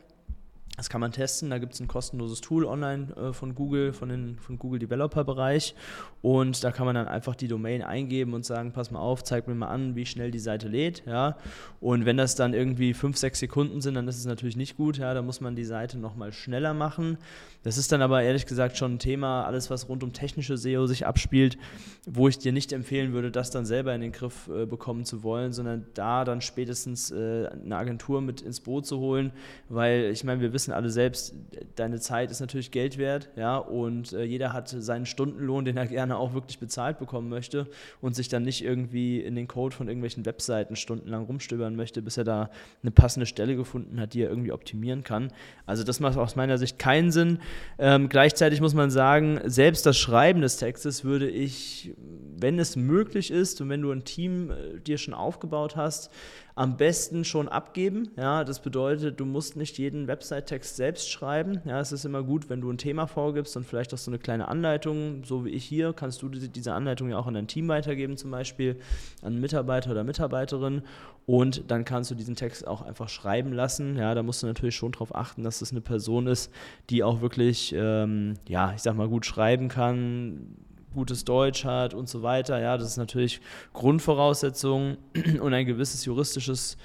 Das 0.77 0.91
kann 0.91 1.01
man 1.01 1.11
testen. 1.11 1.49
Da 1.49 1.57
gibt 1.57 1.73
es 1.73 1.79
ein 1.79 1.87
kostenloses 1.87 2.39
Tool 2.39 2.63
online 2.63 3.11
äh, 3.15 3.33
von 3.33 3.55
Google, 3.55 3.93
von, 3.93 4.09
den, 4.09 4.37
von 4.37 4.59
Google 4.59 4.77
Developer 4.77 5.23
Bereich. 5.23 5.73
Und 6.21 6.63
da 6.63 6.71
kann 6.71 6.85
man 6.85 6.93
dann 6.93 7.07
einfach 7.07 7.33
die 7.33 7.47
Domain 7.47 7.81
eingeben 7.81 8.35
und 8.35 8.45
sagen, 8.45 8.73
pass 8.73 8.91
mal 8.91 8.99
auf, 8.99 9.23
zeig 9.23 9.47
mir 9.47 9.55
mal 9.55 9.69
an, 9.69 9.95
wie 9.95 10.05
schnell 10.05 10.29
die 10.29 10.37
Seite 10.37 10.67
lädt. 10.67 11.01
Ja? 11.07 11.37
Und 11.81 12.05
wenn 12.05 12.15
das 12.15 12.35
dann 12.35 12.53
irgendwie 12.53 12.93
5, 12.93 13.17
6 13.17 13.39
Sekunden 13.39 13.81
sind, 13.81 13.95
dann 13.95 14.07
ist 14.07 14.19
es 14.19 14.27
natürlich 14.27 14.55
nicht 14.55 14.77
gut. 14.77 14.99
Ja? 14.99 15.15
Da 15.15 15.23
muss 15.23 15.41
man 15.41 15.55
die 15.55 15.65
Seite 15.65 15.97
nochmal 15.97 16.31
schneller 16.31 16.75
machen. 16.75 17.17
Das 17.63 17.77
ist 17.77 17.91
dann 17.91 18.01
aber 18.01 18.21
ehrlich 18.21 18.45
gesagt 18.45 18.77
schon 18.77 18.93
ein 18.93 18.99
Thema, 18.99 19.43
alles 19.43 19.69
was 19.69 19.89
rund 19.89 20.01
um 20.01 20.13
technische 20.13 20.57
SEO 20.57 20.87
sich 20.87 21.05
abspielt, 21.05 21.57
wo 22.05 22.29
ich 22.29 22.37
dir 22.37 22.53
nicht 22.53 22.71
empfehlen 22.71 23.11
würde, 23.11 23.29
das 23.29 23.51
dann 23.51 23.65
selber 23.65 23.93
in 23.93 23.99
den 23.99 24.13
Griff 24.13 24.47
äh, 24.47 24.65
bekommen 24.65 25.03
zu 25.03 25.21
wollen, 25.21 25.51
sondern 25.51 25.85
da 25.93 26.23
dann 26.23 26.39
spätestens 26.39 27.11
äh, 27.11 27.47
eine 27.47 27.75
Agentur 27.75 28.21
mit 28.21 28.39
ins 28.39 28.61
Boot 28.61 28.85
zu 28.85 28.99
holen, 28.99 29.33
weil 29.67 30.11
ich 30.13 30.23
meine, 30.23 30.39
wir 30.39 30.53
wissen, 30.53 30.66
wissen 30.67 30.73
alle 30.73 30.89
selbst, 30.89 31.33
deine 31.75 31.99
Zeit 31.99 32.29
ist 32.29 32.41
natürlich 32.41 32.71
Geld 32.71 32.97
wert, 32.97 33.29
ja, 33.35 33.57
und 33.57 34.11
äh, 34.13 34.23
jeder 34.23 34.51
hat 34.51 34.67
seinen 34.67 35.05
Stundenlohn, 35.05 35.63
den 35.63 35.77
er 35.77 35.87
gerne 35.87 36.17
auch 36.17 36.33
wirklich 36.33 36.59
bezahlt 36.59 36.99
bekommen 36.99 37.29
möchte 37.29 37.67
und 38.01 38.15
sich 38.15 38.27
dann 38.27 38.43
nicht 38.43 38.63
irgendwie 38.63 39.21
in 39.21 39.35
den 39.35 39.47
Code 39.47 39.75
von 39.75 39.87
irgendwelchen 39.87 40.25
Webseiten 40.25 40.75
stundenlang 40.75 41.23
rumstöbern 41.25 41.75
möchte, 41.75 42.01
bis 42.01 42.17
er 42.17 42.25
da 42.25 42.49
eine 42.81 42.91
passende 42.91 43.25
Stelle 43.25 43.55
gefunden 43.55 43.99
hat, 43.99 44.13
die 44.13 44.21
er 44.21 44.29
irgendwie 44.29 44.51
optimieren 44.51 45.03
kann. 45.03 45.31
Also 45.65 45.83
das 45.83 45.99
macht 45.99 46.17
aus 46.17 46.35
meiner 46.35 46.57
Sicht 46.57 46.77
keinen 46.79 47.11
Sinn. 47.11 47.39
Ähm, 47.77 48.09
gleichzeitig 48.09 48.59
muss 48.59 48.73
man 48.73 48.89
sagen, 48.89 49.39
selbst 49.45 49.85
das 49.85 49.97
Schreiben 49.97 50.41
des 50.41 50.57
Textes 50.57 51.03
würde 51.03 51.29
ich, 51.29 51.93
wenn 52.37 52.59
es 52.59 52.75
möglich 52.75 53.31
ist 53.31 53.61
und 53.61 53.69
wenn 53.69 53.81
du 53.81 53.91
ein 53.91 54.03
Team 54.03 54.51
äh, 54.51 54.79
dir 54.79 54.97
schon 54.97 55.13
aufgebaut 55.13 55.75
hast, 55.75 56.11
am 56.57 56.75
besten 56.75 57.23
schon 57.23 57.47
abgeben. 57.47 58.09
Ja, 58.17 58.43
das 58.43 58.61
bedeutet, 58.61 59.19
du 59.19 59.25
musst 59.25 59.55
nicht 59.55 59.77
jeden 59.77 60.07
Website-Text 60.07 60.75
selbst 60.75 61.07
schreiben. 61.07 61.61
Ja, 61.65 61.79
es 61.79 61.91
ist 61.91 62.03
immer 62.03 62.23
gut, 62.23 62.49
wenn 62.49 62.61
du 62.61 62.71
ein 62.71 62.79
Thema 62.79 63.05
vorgibst 63.05 63.55
und 63.57 63.63
vielleicht 63.63 63.93
auch 63.93 63.99
so 63.99 64.09
eine 64.09 64.17
kleine 64.17 64.47
Anleitung, 64.47 65.23
so 65.23 65.45
wie 65.45 65.51
ich 65.51 65.63
hier, 65.63 65.93
kannst 65.93 66.23
du 66.23 66.29
diese 66.29 66.73
Anleitung 66.73 67.09
ja 67.09 67.19
auch 67.19 67.27
an 67.27 67.35
dein 67.35 67.45
Team 67.45 67.67
weitergeben, 67.67 68.17
zum 68.17 68.31
Beispiel 68.31 68.77
an 69.21 69.39
Mitarbeiter 69.39 69.91
oder 69.91 70.03
Mitarbeiterin. 70.03 70.81
Und 71.27 71.69
dann 71.69 71.85
kannst 71.85 72.09
du 72.09 72.15
diesen 72.15 72.35
Text 72.35 72.65
auch 72.65 72.81
einfach 72.81 73.09
schreiben 73.09 73.53
lassen. 73.53 73.95
Ja, 73.95 74.15
da 74.15 74.23
musst 74.23 74.41
du 74.41 74.47
natürlich 74.47 74.75
schon 74.75 74.93
darauf 74.93 75.13
achten, 75.13 75.43
dass 75.43 75.61
es 75.61 75.69
eine 75.69 75.81
Person 75.81 76.25
ist, 76.25 76.51
die 76.89 77.03
auch 77.03 77.21
wirklich, 77.21 77.75
ähm, 77.77 78.33
ja, 78.47 78.73
ich 78.73 78.81
sag 78.81 78.95
mal, 78.95 79.09
gut 79.09 79.27
schreiben 79.27 79.67
kann, 79.67 80.57
gutes 80.97 81.25
Deutsch 81.25 81.63
hat 81.63 81.93
und 81.93 82.09
so 82.09 82.23
weiter. 82.23 82.59
Ja, 82.59 82.75
das 82.75 82.89
ist 82.89 82.97
natürlich 82.97 83.39
Grundvoraussetzung 83.73 84.97
und 85.39 85.53
ein 85.53 85.67
gewisses 85.67 86.03
juristisches 86.05 86.75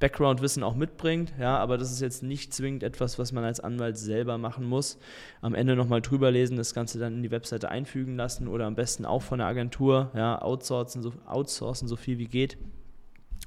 Background-Wissen 0.00 0.62
auch 0.62 0.74
mitbringt. 0.74 1.34
Ja, 1.38 1.58
aber 1.58 1.76
das 1.76 1.92
ist 1.92 2.00
jetzt 2.00 2.22
nicht 2.22 2.54
zwingend 2.54 2.82
etwas, 2.82 3.18
was 3.18 3.32
man 3.32 3.44
als 3.44 3.60
Anwalt 3.60 3.98
selber 3.98 4.38
machen 4.38 4.64
muss. 4.64 4.98
Am 5.42 5.54
Ende 5.54 5.76
nochmal 5.76 6.00
drüber 6.00 6.30
lesen, 6.30 6.56
das 6.56 6.72
Ganze 6.72 6.98
dann 6.98 7.16
in 7.16 7.22
die 7.22 7.30
Webseite 7.30 7.68
einfügen 7.68 8.16
lassen 8.16 8.48
oder 8.48 8.64
am 8.64 8.74
besten 8.74 9.04
auch 9.04 9.22
von 9.22 9.38
der 9.38 9.48
Agentur, 9.48 10.10
ja, 10.14 10.40
outsourcen, 10.40 11.02
so, 11.02 11.12
outsourcen 11.26 11.88
so 11.88 11.96
viel 11.96 12.16
wie 12.16 12.26
geht. 12.26 12.56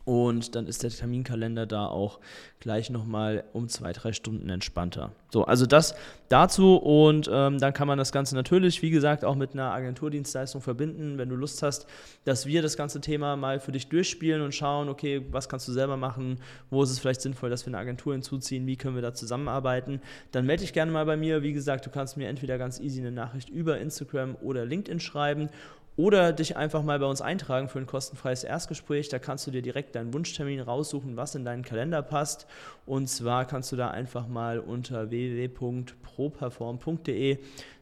Und 0.06 0.56
dann 0.56 0.68
ist 0.68 0.84
der 0.84 0.90
Terminkalender 0.90 1.66
da 1.66 1.86
auch 1.86 2.20
gleich 2.60 2.90
nochmal 2.90 3.44
um 3.54 3.68
zwei, 3.68 3.94
drei 3.94 4.14
Stunden 4.14 4.50
entspannter. 4.50 5.12
So, 5.32 5.46
also 5.46 5.66
das 5.66 5.96
dazu 6.30 6.76
und 6.78 7.30
ähm, 7.32 7.60
dann 7.60 7.74
kann 7.74 7.88
man 7.88 7.98
das 7.98 8.12
Ganze 8.12 8.36
natürlich, 8.36 8.82
wie 8.82 8.90
gesagt, 8.90 9.26
auch 9.26 9.36
mit 9.36 9.54
einer 9.54 9.72
Agenturdienstleistung 9.72 10.62
verbinden, 10.62 11.18
wenn 11.18 11.30
du 11.30 11.36
Lust 11.36 11.64
hast, 11.64 11.88
dass 12.24 12.46
wir 12.46 12.62
das 12.62 12.78
ganze 12.78 13.02
Thema 13.02 13.36
mal 13.36 13.60
für 13.60 13.72
dich 13.72 13.88
durchspielen 13.90 14.42
und 14.42 14.54
schauen, 14.54 14.90
okay, 14.90 15.26
was 15.32 15.50
kannst 15.50 15.68
du 15.68 15.72
selber 15.72 15.98
machen, 15.98 16.40
wo 16.70 16.84
ist 16.84 16.92
es 16.92 17.00
vielleicht 17.00 17.22
sinnvoll, 17.22 17.50
dass 17.50 17.66
wir 17.66 17.72
eine 17.72 17.80
Agentur 17.80 18.14
hinzuziehen, 18.14 18.66
wie 18.68 18.78
können 18.78 18.96
wir 18.96 19.02
da 19.02 19.14
zusammenarbeiten, 19.14 20.02
dann 20.32 20.46
melde 20.46 20.62
dich 20.62 20.74
gerne 20.74 20.92
mal 20.92 21.06
bei 21.06 21.18
mir. 21.18 21.44
Wie 21.44 21.54
gesagt, 21.54 21.86
du 21.86 21.90
kannst 21.90 22.18
mir 22.18 22.28
entweder 22.28 22.58
ganz 22.58 22.80
easy 22.80 23.02
eine 23.02 23.12
Nachricht 23.12 23.50
über 23.50 23.80
Instagram 23.80 24.36
oder 24.42 24.66
LinkedIn 24.66 25.00
schreiben 25.00 25.50
oder 25.98 26.32
dich 26.34 26.58
einfach 26.58 26.82
mal 26.84 26.98
bei 27.00 27.06
uns 27.06 27.22
eintragen 27.22 27.68
für 27.68 27.78
ein 27.80 27.86
kostenfreies 27.86 28.44
Erstgespräch. 28.44 29.10
Da 29.10 29.20
kannst 29.20 29.46
du 29.46 29.52
dir 29.52 29.62
direkt 29.62 29.96
deinen 29.96 30.12
Wunschtermin 30.14 30.62
raussuchen, 30.62 31.18
was 31.18 31.36
in 31.36 31.46
deinen 31.46 31.64
Kalender 31.64 32.02
passt. 32.02 32.48
Und 32.86 33.08
zwar 33.08 33.46
kannst 33.46 33.72
du 33.72 33.76
da 33.76 33.92
einfach 33.92 34.28
mal 34.28 34.60
unter 34.60 35.10
www.properform.de 35.10 37.38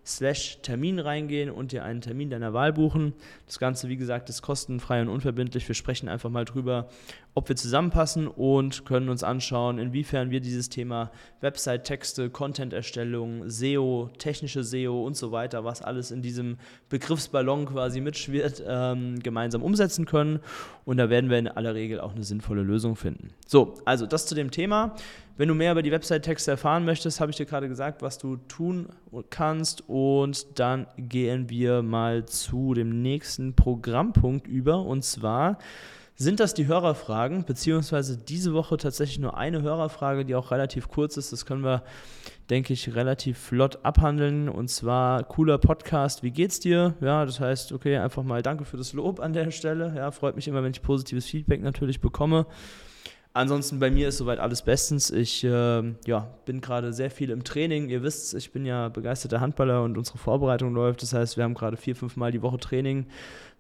slash 0.09 0.59
Termin 0.61 0.99
reingehen 0.99 1.51
und 1.51 1.71
dir 1.71 1.83
einen 1.83 2.01
Termin 2.01 2.29
deiner 2.29 2.53
Wahl 2.53 2.73
buchen. 2.73 3.13
Das 3.45 3.59
Ganze, 3.59 3.89
wie 3.89 3.97
gesagt, 3.97 4.29
ist 4.29 4.41
kostenfrei 4.41 5.01
und 5.01 5.09
unverbindlich. 5.09 5.67
Wir 5.67 5.75
sprechen 5.75 6.09
einfach 6.09 6.29
mal 6.29 6.45
drüber, 6.45 6.89
ob 7.35 7.47
wir 7.47 7.55
zusammenpassen 7.55 8.27
und 8.27 8.85
können 8.85 9.07
uns 9.07 9.23
anschauen, 9.23 9.77
inwiefern 9.77 10.31
wir 10.31 10.41
dieses 10.41 10.69
Thema 10.69 11.11
Website-Texte, 11.41 12.29
Content-Erstellung, 12.29 13.49
SEO, 13.49 14.09
technische 14.17 14.63
SEO 14.63 15.05
und 15.05 15.15
so 15.15 15.31
weiter, 15.31 15.63
was 15.63 15.81
alles 15.81 16.11
in 16.11 16.21
diesem 16.21 16.57
Begriffsballon 16.89 17.67
quasi 17.67 18.01
mitschwirrt, 18.01 18.63
ähm, 18.67 19.19
gemeinsam 19.19 19.61
umsetzen 19.61 20.05
können. 20.05 20.39
Und 20.85 20.97
da 20.97 21.09
werden 21.09 21.29
wir 21.29 21.37
in 21.37 21.47
aller 21.47 21.75
Regel 21.75 21.99
auch 21.99 22.15
eine 22.15 22.23
sinnvolle 22.23 22.63
Lösung 22.63 22.95
finden. 22.95 23.29
So, 23.45 23.75
also 23.85 24.07
das 24.07 24.25
zu 24.25 24.33
dem 24.33 24.49
Thema. 24.49 24.95
Wenn 25.39 25.48
du 25.48 25.55
mehr 25.55 25.72
über 25.72 25.81
die 25.81 25.91
Website-Texte 25.93 26.51
erfahren 26.51 26.84
möchtest, 26.84 27.22
habe 27.22 27.31
ich 27.31 27.38
dir 27.38 27.46
gerade 27.46 27.69
gesagt, 27.69 28.01
was 28.01 28.17
du 28.17 28.36
tun 28.50 28.89
kannst. 29.29 29.88
Und 29.88 30.60
dann 30.60 30.86
gehen 30.98 31.50
wir 31.50 31.81
mal 31.81 32.25
zu 32.25 32.74
dem 32.74 33.01
nächsten 33.01 33.55
Programmpunkt 33.55 34.48
über. 34.48 34.81
Und 34.81 35.05
zwar 35.05 35.58
sind 36.15 36.41
das 36.41 36.55
die 36.55 36.67
Hörerfragen, 36.67 37.46
beziehungsweise 37.46 38.17
diese 38.17 38.53
Woche 38.53 38.75
tatsächlich 38.75 39.19
nur 39.19 39.38
eine 39.38 39.62
Hörerfrage, 39.62 40.25
die 40.25 40.36
auch 40.36 40.51
relativ 40.51 40.89
kurz 40.89 41.15
ist. 41.15 41.31
Das 41.31 41.46
können 41.46 41.63
wir, 41.63 41.84
denke 42.50 42.74
ich, 42.74 42.93
relativ 42.93 43.38
flott 43.38 43.79
abhandeln. 43.84 44.50
Und 44.50 44.69
zwar 44.69 45.24
cooler 45.24 45.58
Podcast, 45.58 46.22
wie 46.22 46.31
geht's 46.31 46.60
dir? 46.60 46.96
Ja, 47.00 47.25
das 47.25 47.39
heißt, 47.39 47.72
okay, 47.72 47.96
einfach 47.96 48.24
mal 48.24 48.41
danke 48.41 48.65
für 48.65 48.75
das 48.75 48.91
Lob 48.91 49.22
an 49.22 49.31
der 49.31 49.51
Stelle. 49.51 49.93
Ja, 49.96 50.12
freut 50.12 50.36
mich 50.36 50.50
immer, 50.50 50.63
wenn 50.63 50.72
ich 50.72 50.81
positives 50.81 51.27
Feedback 51.27 51.62
natürlich 51.62 52.01
bekomme. 52.01 52.46
Ansonsten 53.31 53.77
bei 53.79 53.91
mir 53.91 54.07
ist 54.07 54.17
soweit 54.17 54.39
alles 54.39 54.63
bestens. 54.63 55.12
Ich 55.12 55.43
äh, 55.43 55.93
ja, 56.07 56.27
bin 56.45 56.62
gerade 56.62 56.93
sehr 56.93 57.12
viel 57.12 57.29
im 57.29 57.43
Training. 57.43 57.88
Ihr 57.88 58.01
wisst, 58.01 58.33
ich 58.33 58.51
bin 58.51 58.65
ja 58.65 58.89
begeisterter 58.89 59.39
Handballer 59.39 59.83
und 59.83 60.00
unsere 60.00 60.17
Vorbereitung 60.17 60.74
läuft. 60.74 61.03
Das 61.03 61.13
heißt, 61.13 61.38
wir 61.38 61.43
haben 61.43 61.53
gerade 61.53 61.77
vier, 61.77 61.95
fünf 61.95 62.17
Mal 62.17 62.31
die 62.31 62.41
Woche 62.41 62.57
Training. 62.57 63.05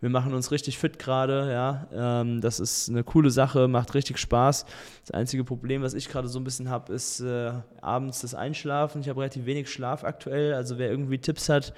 Wir 0.01 0.09
machen 0.09 0.33
uns 0.33 0.49
richtig 0.49 0.79
fit 0.79 0.97
gerade. 0.97 1.51
Ja. 1.51 1.87
Ähm, 2.21 2.41
das 2.41 2.59
ist 2.59 2.89
eine 2.89 3.03
coole 3.03 3.29
Sache, 3.29 3.67
macht 3.67 3.93
richtig 3.93 4.17
Spaß. 4.17 4.65
Das 5.05 5.11
einzige 5.11 5.43
Problem, 5.43 5.83
was 5.83 5.93
ich 5.93 6.09
gerade 6.09 6.29
so 6.29 6.39
ein 6.39 6.43
bisschen 6.43 6.69
habe, 6.69 6.91
ist 6.91 7.19
äh, 7.19 7.51
abends 7.79 8.21
das 8.21 8.33
Einschlafen. 8.33 9.01
Ich 9.01 9.09
habe 9.09 9.19
relativ 9.19 9.45
wenig 9.45 9.69
Schlaf 9.69 10.03
aktuell. 10.03 10.55
Also 10.55 10.79
wer 10.79 10.89
irgendwie 10.89 11.19
Tipps 11.19 11.47
hat, 11.47 11.75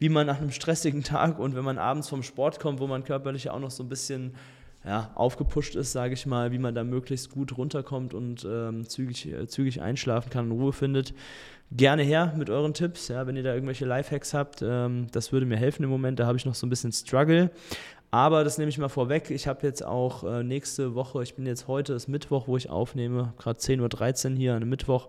wie 0.00 0.08
man 0.08 0.26
nach 0.26 0.38
einem 0.38 0.50
stressigen 0.50 1.04
Tag 1.04 1.38
und 1.38 1.54
wenn 1.54 1.64
man 1.64 1.78
abends 1.78 2.08
vom 2.08 2.24
Sport 2.24 2.58
kommt, 2.58 2.80
wo 2.80 2.88
man 2.88 3.04
körperlich 3.04 3.48
auch 3.48 3.60
noch 3.60 3.70
so 3.70 3.84
ein 3.84 3.88
bisschen 3.88 4.34
ja, 4.84 5.10
aufgepusht 5.14 5.74
ist, 5.74 5.92
sage 5.92 6.14
ich 6.14 6.26
mal, 6.26 6.52
wie 6.52 6.58
man 6.58 6.74
da 6.74 6.84
möglichst 6.84 7.30
gut 7.30 7.56
runterkommt 7.56 8.14
und 8.14 8.46
ähm, 8.48 8.88
zügig, 8.88 9.26
äh, 9.26 9.46
zügig 9.46 9.82
einschlafen 9.82 10.30
kann 10.30 10.50
und 10.50 10.58
Ruhe 10.58 10.72
findet. 10.72 11.14
Gerne 11.70 12.02
her 12.02 12.32
mit 12.38 12.48
euren 12.48 12.72
Tipps, 12.72 13.08
ja, 13.08 13.26
wenn 13.26 13.36
ihr 13.36 13.42
da 13.42 13.52
irgendwelche 13.52 13.84
Lifehacks 13.84 14.32
habt. 14.32 14.62
Ähm, 14.62 15.08
das 15.12 15.32
würde 15.32 15.44
mir 15.44 15.56
helfen 15.56 15.82
im 15.82 15.90
Moment, 15.90 16.18
da 16.18 16.26
habe 16.26 16.38
ich 16.38 16.46
noch 16.46 16.54
so 16.54 16.66
ein 16.66 16.70
bisschen 16.70 16.92
Struggle. 16.92 17.50
Aber 18.10 18.42
das 18.42 18.56
nehme 18.56 18.70
ich 18.70 18.78
mal 18.78 18.88
vorweg. 18.88 19.30
Ich 19.30 19.46
habe 19.46 19.66
jetzt 19.66 19.84
auch 19.84 20.24
äh, 20.24 20.42
nächste 20.42 20.94
Woche, 20.94 21.22
ich 21.22 21.34
bin 21.34 21.44
jetzt 21.44 21.68
heute, 21.68 21.92
ist 21.92 22.08
Mittwoch, 22.08 22.48
wo 22.48 22.56
ich 22.56 22.70
aufnehme, 22.70 23.34
gerade 23.36 23.58
10.13 23.58 24.30
Uhr 24.30 24.36
hier 24.36 24.52
an 24.52 24.62
einem 24.62 24.70
Mittwoch 24.70 25.08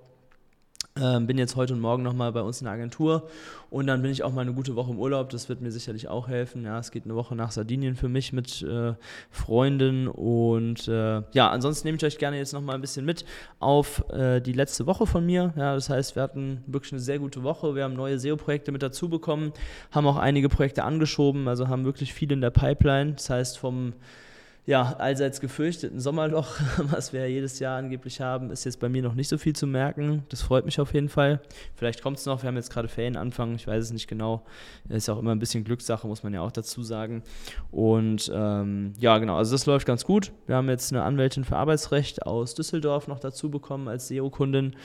ähm, 1.01 1.27
bin 1.27 1.37
jetzt 1.37 1.55
heute 1.55 1.73
und 1.73 1.79
morgen 1.79 2.03
nochmal 2.03 2.31
bei 2.31 2.41
uns 2.41 2.61
in 2.61 2.65
der 2.65 2.73
Agentur 2.73 3.27
und 3.69 3.87
dann 3.87 4.01
bin 4.01 4.11
ich 4.11 4.23
auch 4.23 4.33
mal 4.33 4.41
eine 4.41 4.53
gute 4.53 4.75
Woche 4.75 4.91
im 4.91 4.99
Urlaub. 4.99 5.29
Das 5.29 5.49
wird 5.49 5.61
mir 5.61 5.71
sicherlich 5.71 6.07
auch 6.07 6.27
helfen. 6.27 6.63
Ja, 6.63 6.79
es 6.79 6.91
geht 6.91 7.05
eine 7.05 7.15
Woche 7.15 7.35
nach 7.35 7.51
Sardinien 7.51 7.95
für 7.95 8.09
mich 8.09 8.33
mit 8.33 8.61
äh, 8.61 8.93
Freunden 9.29 10.07
und 10.07 10.87
äh, 10.87 11.21
ja, 11.31 11.49
ansonsten 11.49 11.87
nehme 11.87 11.97
ich 11.97 12.05
euch 12.05 12.17
gerne 12.17 12.37
jetzt 12.37 12.53
nochmal 12.53 12.75
ein 12.75 12.81
bisschen 12.81 13.05
mit 13.05 13.25
auf 13.59 14.03
äh, 14.09 14.41
die 14.41 14.53
letzte 14.53 14.85
Woche 14.85 15.05
von 15.05 15.25
mir. 15.25 15.53
Ja, 15.55 15.75
das 15.75 15.89
heißt, 15.89 16.15
wir 16.15 16.23
hatten 16.23 16.63
wirklich 16.67 16.93
eine 16.93 17.01
sehr 17.01 17.19
gute 17.19 17.43
Woche. 17.43 17.75
Wir 17.75 17.83
haben 17.83 17.93
neue 17.93 18.19
SEO-Projekte 18.19 18.71
mit 18.71 18.83
dazu 18.83 19.09
bekommen, 19.09 19.53
haben 19.91 20.07
auch 20.07 20.17
einige 20.17 20.49
Projekte 20.49 20.83
angeschoben, 20.83 21.47
also 21.47 21.67
haben 21.67 21.85
wirklich 21.85 22.13
viel 22.13 22.31
in 22.31 22.41
der 22.41 22.51
Pipeline. 22.51 23.13
Das 23.13 23.29
heißt, 23.29 23.57
vom 23.57 23.93
ja, 24.69 24.93
allseits 24.99 25.41
gefürchteten 25.41 25.99
Sommerloch, 25.99 26.59
was 26.91 27.11
wir 27.11 27.21
ja 27.21 27.25
jedes 27.25 27.57
Jahr 27.57 27.79
angeblich 27.79 28.21
haben, 28.21 28.51
ist 28.51 28.65
jetzt 28.65 28.79
bei 28.79 28.87
mir 28.87 29.01
noch 29.01 29.15
nicht 29.15 29.27
so 29.27 29.39
viel 29.39 29.55
zu 29.55 29.65
merken. 29.65 30.25
Das 30.29 30.43
freut 30.43 30.63
mich 30.63 30.79
auf 30.79 30.93
jeden 30.93 31.09
Fall. 31.09 31.41
Vielleicht 31.73 32.03
kommt 32.03 32.19
es 32.19 32.27
noch, 32.27 32.43
wir 32.43 32.49
haben 32.49 32.55
jetzt 32.55 32.71
gerade 32.71 32.87
Ferienanfang, 32.87 33.55
ich 33.55 33.65
weiß 33.65 33.85
es 33.85 33.91
nicht 33.91 34.07
genau. 34.07 34.45
Ist 34.87 35.07
ja 35.07 35.15
auch 35.15 35.19
immer 35.19 35.31
ein 35.31 35.39
bisschen 35.39 35.63
Glückssache, 35.63 36.05
muss 36.05 36.21
man 36.21 36.35
ja 36.35 36.41
auch 36.41 36.51
dazu 36.51 36.83
sagen. 36.83 37.23
Und 37.71 38.31
ähm, 38.31 38.93
ja, 38.99 39.17
genau, 39.17 39.37
also 39.37 39.53
das 39.53 39.65
läuft 39.65 39.87
ganz 39.87 40.05
gut. 40.05 40.31
Wir 40.45 40.57
haben 40.57 40.69
jetzt 40.69 40.93
eine 40.93 41.01
Anwältin 41.01 41.45
für 41.45 41.57
Arbeitsrecht 41.57 42.27
aus 42.27 42.53
Düsseldorf 42.53 43.07
noch 43.07 43.19
dazu 43.19 43.49
bekommen 43.49 43.87
als 43.87 44.07
SEO-Kundin, 44.09 44.75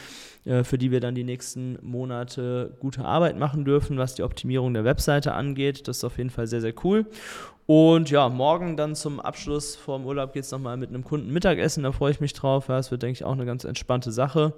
äh, 0.46 0.64
für 0.64 0.78
die 0.78 0.92
wir 0.92 1.00
dann 1.00 1.14
die 1.14 1.24
nächsten 1.24 1.78
Monate 1.82 2.74
gute 2.80 3.04
Arbeit 3.04 3.38
machen 3.38 3.66
dürfen, 3.66 3.98
was 3.98 4.14
die 4.14 4.22
Optimierung 4.22 4.72
der 4.72 4.84
Webseite 4.84 5.34
angeht. 5.34 5.88
Das 5.88 5.98
ist 5.98 6.04
auf 6.04 6.16
jeden 6.16 6.30
Fall 6.30 6.46
sehr, 6.46 6.62
sehr 6.62 6.72
cool. 6.84 7.04
Und 7.66 8.10
ja, 8.10 8.28
morgen 8.28 8.76
dann 8.76 8.94
zum 8.94 9.20
Abschluss 9.20 9.74
vorm 9.74 10.04
Urlaub 10.04 10.34
geht 10.34 10.44
es 10.44 10.50
nochmal 10.50 10.76
mit 10.76 10.90
einem 10.90 11.02
Kunden 11.02 11.32
Mittagessen, 11.32 11.82
da 11.82 11.92
freue 11.92 12.10
ich 12.10 12.20
mich 12.20 12.34
drauf. 12.34 12.68
Ja, 12.68 12.76
das 12.76 12.90
wird, 12.90 13.02
denke 13.02 13.12
ich, 13.14 13.24
auch 13.24 13.32
eine 13.32 13.46
ganz 13.46 13.64
entspannte 13.64 14.12
Sache. 14.12 14.52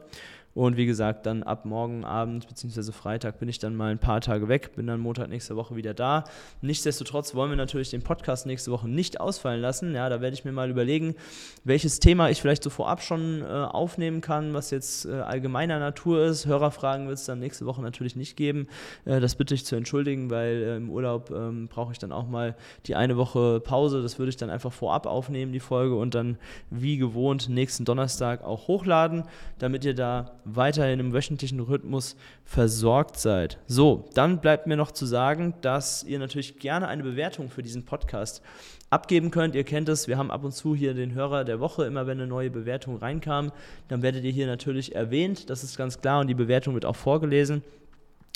Und 0.57 0.79
wie 0.79 0.87
gesagt, 0.87 1.27
dann 1.27 1.43
ab 1.43 1.67
morgen 1.67 2.07
Abend 2.07 2.49
bzw. 2.49 2.91
Freitag 2.91 3.39
bin 3.39 3.47
ich 3.47 3.59
dann 3.59 3.77
mal 3.77 3.91
ein 3.91 3.99
paar 3.99 4.23
Tage 4.23 4.49
weg, 4.49 4.75
bin 4.75 4.87
dann 4.87 5.01
Montag 5.01 5.29
nächste 5.29 5.55
Woche 5.55 5.77
wieder 5.77 5.93
da. 5.93 6.25
Nichtsdestotrotz 6.63 7.35
wollen 7.35 7.51
wir 7.51 7.59
natürlich 7.59 7.91
den 7.91 8.01
Podcast 8.01 8.47
nächste 8.47 8.71
Woche 8.71 8.89
nicht 8.89 9.21
ausfallen 9.21 9.61
lassen. 9.61 9.95
Ja, 9.95 10.09
da 10.09 10.23
werde 10.23 10.33
ich 10.33 10.47
mir 10.47 10.53
mal 10.53 10.71
überlegen, 10.71 11.15
welches 11.65 12.01
Thema 12.01 12.31
ich 12.31 12.41
vielleicht 12.41 12.63
so 12.63 12.71
vorab 12.71 13.03
schon 13.03 13.43
äh, 13.43 13.45
aufnehmen 13.45 14.23
kann, 14.23 14.55
was 14.55 14.71
jetzt 14.71 15.05
äh, 15.05 15.21
allgemeiner 15.21 15.79
Natur 15.79 16.25
ist. 16.25 16.47
Hörerfragen 16.47 17.07
wird 17.07 17.19
es 17.19 17.27
dann 17.27 17.39
nächste 17.39 17.67
Woche 17.67 17.83
natürlich 17.83 18.17
nicht 18.17 18.35
geben. 18.35 18.67
Äh, 19.05 19.21
das 19.21 19.35
bitte 19.35 19.53
ich 19.53 19.67
zu 19.67 19.77
entschuldigen, 19.77 20.31
weil 20.31 20.63
äh, 20.63 20.77
im 20.77 20.89
Urlaub 20.89 21.31
ähm, 21.33 21.69
brauche 21.69 21.93
ich 21.93 21.99
dann 21.99 22.13
auch 22.13 22.29
mal 22.29 22.57
die 22.87 22.95
eine 22.95 23.19
Woche 23.19 23.61
Pause. 23.61 24.01
Das 24.01 24.19
würde 24.19 24.31
ich 24.31 24.39
dann 24.39 24.49
einfach 24.49 24.73
vorab 24.73 25.05
aufnehmen, 25.05 25.53
die 25.53 25.61
Folge, 25.61 25.97
und 25.97 26.15
dann 26.15 26.39
wie 26.71 26.97
gewohnt 26.97 27.51
nächsten 27.51 27.85
Donnerstag 27.85 28.43
auch 28.43 28.69
hochladen, 28.69 29.25
damit 29.59 29.85
ihr 29.85 29.95
da 29.95 30.33
weiterhin 30.47 31.01
im 31.01 31.13
wöchentlichen 31.13 31.61
Rhythmus 31.61 32.17
versorgt 32.45 33.19
seid. 33.19 33.59
So, 33.67 34.09
dann 34.15 34.41
bleibt 34.41 34.67
mir 34.67 34.77
noch 34.77 34.93
zu 34.93 35.05
sagen, 35.05 35.55
dass 35.61 36.05
ihr 36.05 36.19
natürlich 36.19 36.59
gerne 36.59 36.89
eine 36.89 37.03
Bewertung 37.03 37.51
für 37.51 37.63
diesen 37.63 37.85
Podcast 37.85 38.43
abgeben 38.89 39.31
könnt. 39.31 39.55
Ihr 39.55 39.65
kennt 39.65 39.89
es, 39.89 40.07
wir 40.09 40.17
haben 40.17 40.31
ab 40.31 40.45
und 40.45 40.53
zu 40.53 40.75
hier 40.75 40.95
den 40.95 41.15
Hörer 41.15 41.45
der 41.45 41.61
Woche. 41.61 41.85
Immer 41.85 42.07
wenn 42.07 42.19
eine 42.19 42.29
neue 42.29 42.51
Bewertung 42.51 42.97
reinkam, 42.97 43.53
dann 43.89 44.03
werdet 44.03 44.25
ihr 44.25 44.31
hier 44.31 44.47
natürlich 44.47 44.95
erwähnt. 44.95 45.51
Das 45.51 45.65
ist 45.65 45.77
ganz 45.77 46.01
klar 46.01 46.21
und 46.21 46.29
die 46.29 46.35
Bewertung 46.35 46.75
wird 46.75 46.85
auch 46.85 46.97
vorgelesen. 46.97 47.63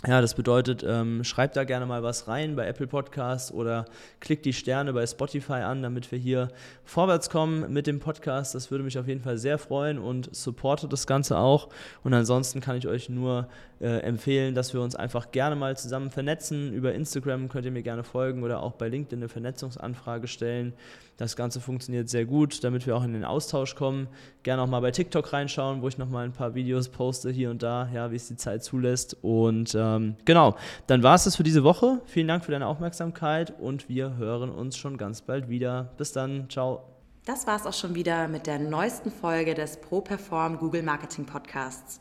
Ja, 0.06 0.22
das 0.22 0.34
bedeutet, 0.34 0.82
ähm, 0.82 1.24
schreibt 1.24 1.56
da 1.56 1.64
gerne 1.64 1.84
mal 1.84 2.02
was 2.02 2.26
rein 2.26 2.56
bei 2.56 2.66
Apple 2.66 2.86
Podcasts 2.86 3.52
oder 3.52 3.84
klickt 4.20 4.46
die 4.46 4.54
Sterne 4.54 4.94
bei 4.94 5.06
Spotify 5.06 5.60
an, 5.60 5.82
damit 5.82 6.10
wir 6.10 6.18
hier 6.18 6.48
vorwärts 6.84 7.28
kommen 7.28 7.70
mit 7.70 7.86
dem 7.86 8.00
Podcast. 8.00 8.54
Das 8.54 8.70
würde 8.70 8.82
mich 8.82 8.98
auf 8.98 9.06
jeden 9.06 9.20
Fall 9.20 9.36
sehr 9.36 9.58
freuen 9.58 9.98
und 9.98 10.34
supportet 10.34 10.90
das 10.90 11.06
Ganze 11.06 11.36
auch. 11.36 11.68
Und 12.02 12.14
ansonsten 12.14 12.62
kann 12.62 12.78
ich 12.78 12.88
euch 12.88 13.10
nur 13.10 13.46
äh, 13.80 14.00
empfehlen, 14.00 14.54
dass 14.54 14.74
wir 14.74 14.82
uns 14.82 14.94
einfach 14.94 15.30
gerne 15.30 15.56
mal 15.56 15.76
zusammen 15.76 16.10
vernetzen. 16.10 16.72
Über 16.72 16.94
Instagram 16.94 17.48
könnt 17.48 17.64
ihr 17.64 17.72
mir 17.72 17.82
gerne 17.82 18.04
folgen 18.04 18.42
oder 18.42 18.62
auch 18.62 18.72
bei 18.72 18.88
LinkedIn 18.88 19.20
eine 19.20 19.28
Vernetzungsanfrage 19.28 20.28
stellen. 20.28 20.74
Das 21.16 21.36
Ganze 21.36 21.60
funktioniert 21.60 22.08
sehr 22.08 22.24
gut, 22.24 22.62
damit 22.64 22.86
wir 22.86 22.96
auch 22.96 23.04
in 23.04 23.12
den 23.12 23.24
Austausch 23.24 23.74
kommen. 23.74 24.08
Gerne 24.42 24.62
auch 24.62 24.66
mal 24.66 24.80
bei 24.80 24.90
TikTok 24.90 25.32
reinschauen, 25.32 25.82
wo 25.82 25.88
ich 25.88 25.98
nochmal 25.98 26.24
ein 26.24 26.32
paar 26.32 26.54
Videos 26.54 26.88
poste 26.88 27.30
hier 27.30 27.50
und 27.50 27.62
da, 27.62 27.88
ja, 27.92 28.10
wie 28.10 28.16
es 28.16 28.28
die 28.28 28.36
Zeit 28.36 28.64
zulässt. 28.64 29.16
Und 29.22 29.74
ähm, 29.74 30.16
genau, 30.24 30.56
dann 30.86 31.02
war 31.02 31.14
es 31.14 31.24
das 31.24 31.36
für 31.36 31.42
diese 31.42 31.64
Woche. 31.64 32.00
Vielen 32.06 32.28
Dank 32.28 32.44
für 32.44 32.52
deine 32.52 32.66
Aufmerksamkeit 32.66 33.58
und 33.58 33.88
wir 33.88 34.16
hören 34.16 34.50
uns 34.50 34.76
schon 34.76 34.98
ganz 34.98 35.22
bald 35.22 35.48
wieder. 35.48 35.92
Bis 35.96 36.12
dann, 36.12 36.50
ciao. 36.50 36.82
Das 37.24 37.46
war 37.46 37.56
es 37.56 37.66
auch 37.66 37.74
schon 37.74 37.94
wieder 37.94 38.28
mit 38.28 38.46
der 38.46 38.58
neuesten 38.58 39.10
Folge 39.10 39.54
des 39.54 39.78
ProPerform 39.78 40.58
Google 40.58 40.82
Marketing 40.82 41.26
Podcasts. 41.26 42.00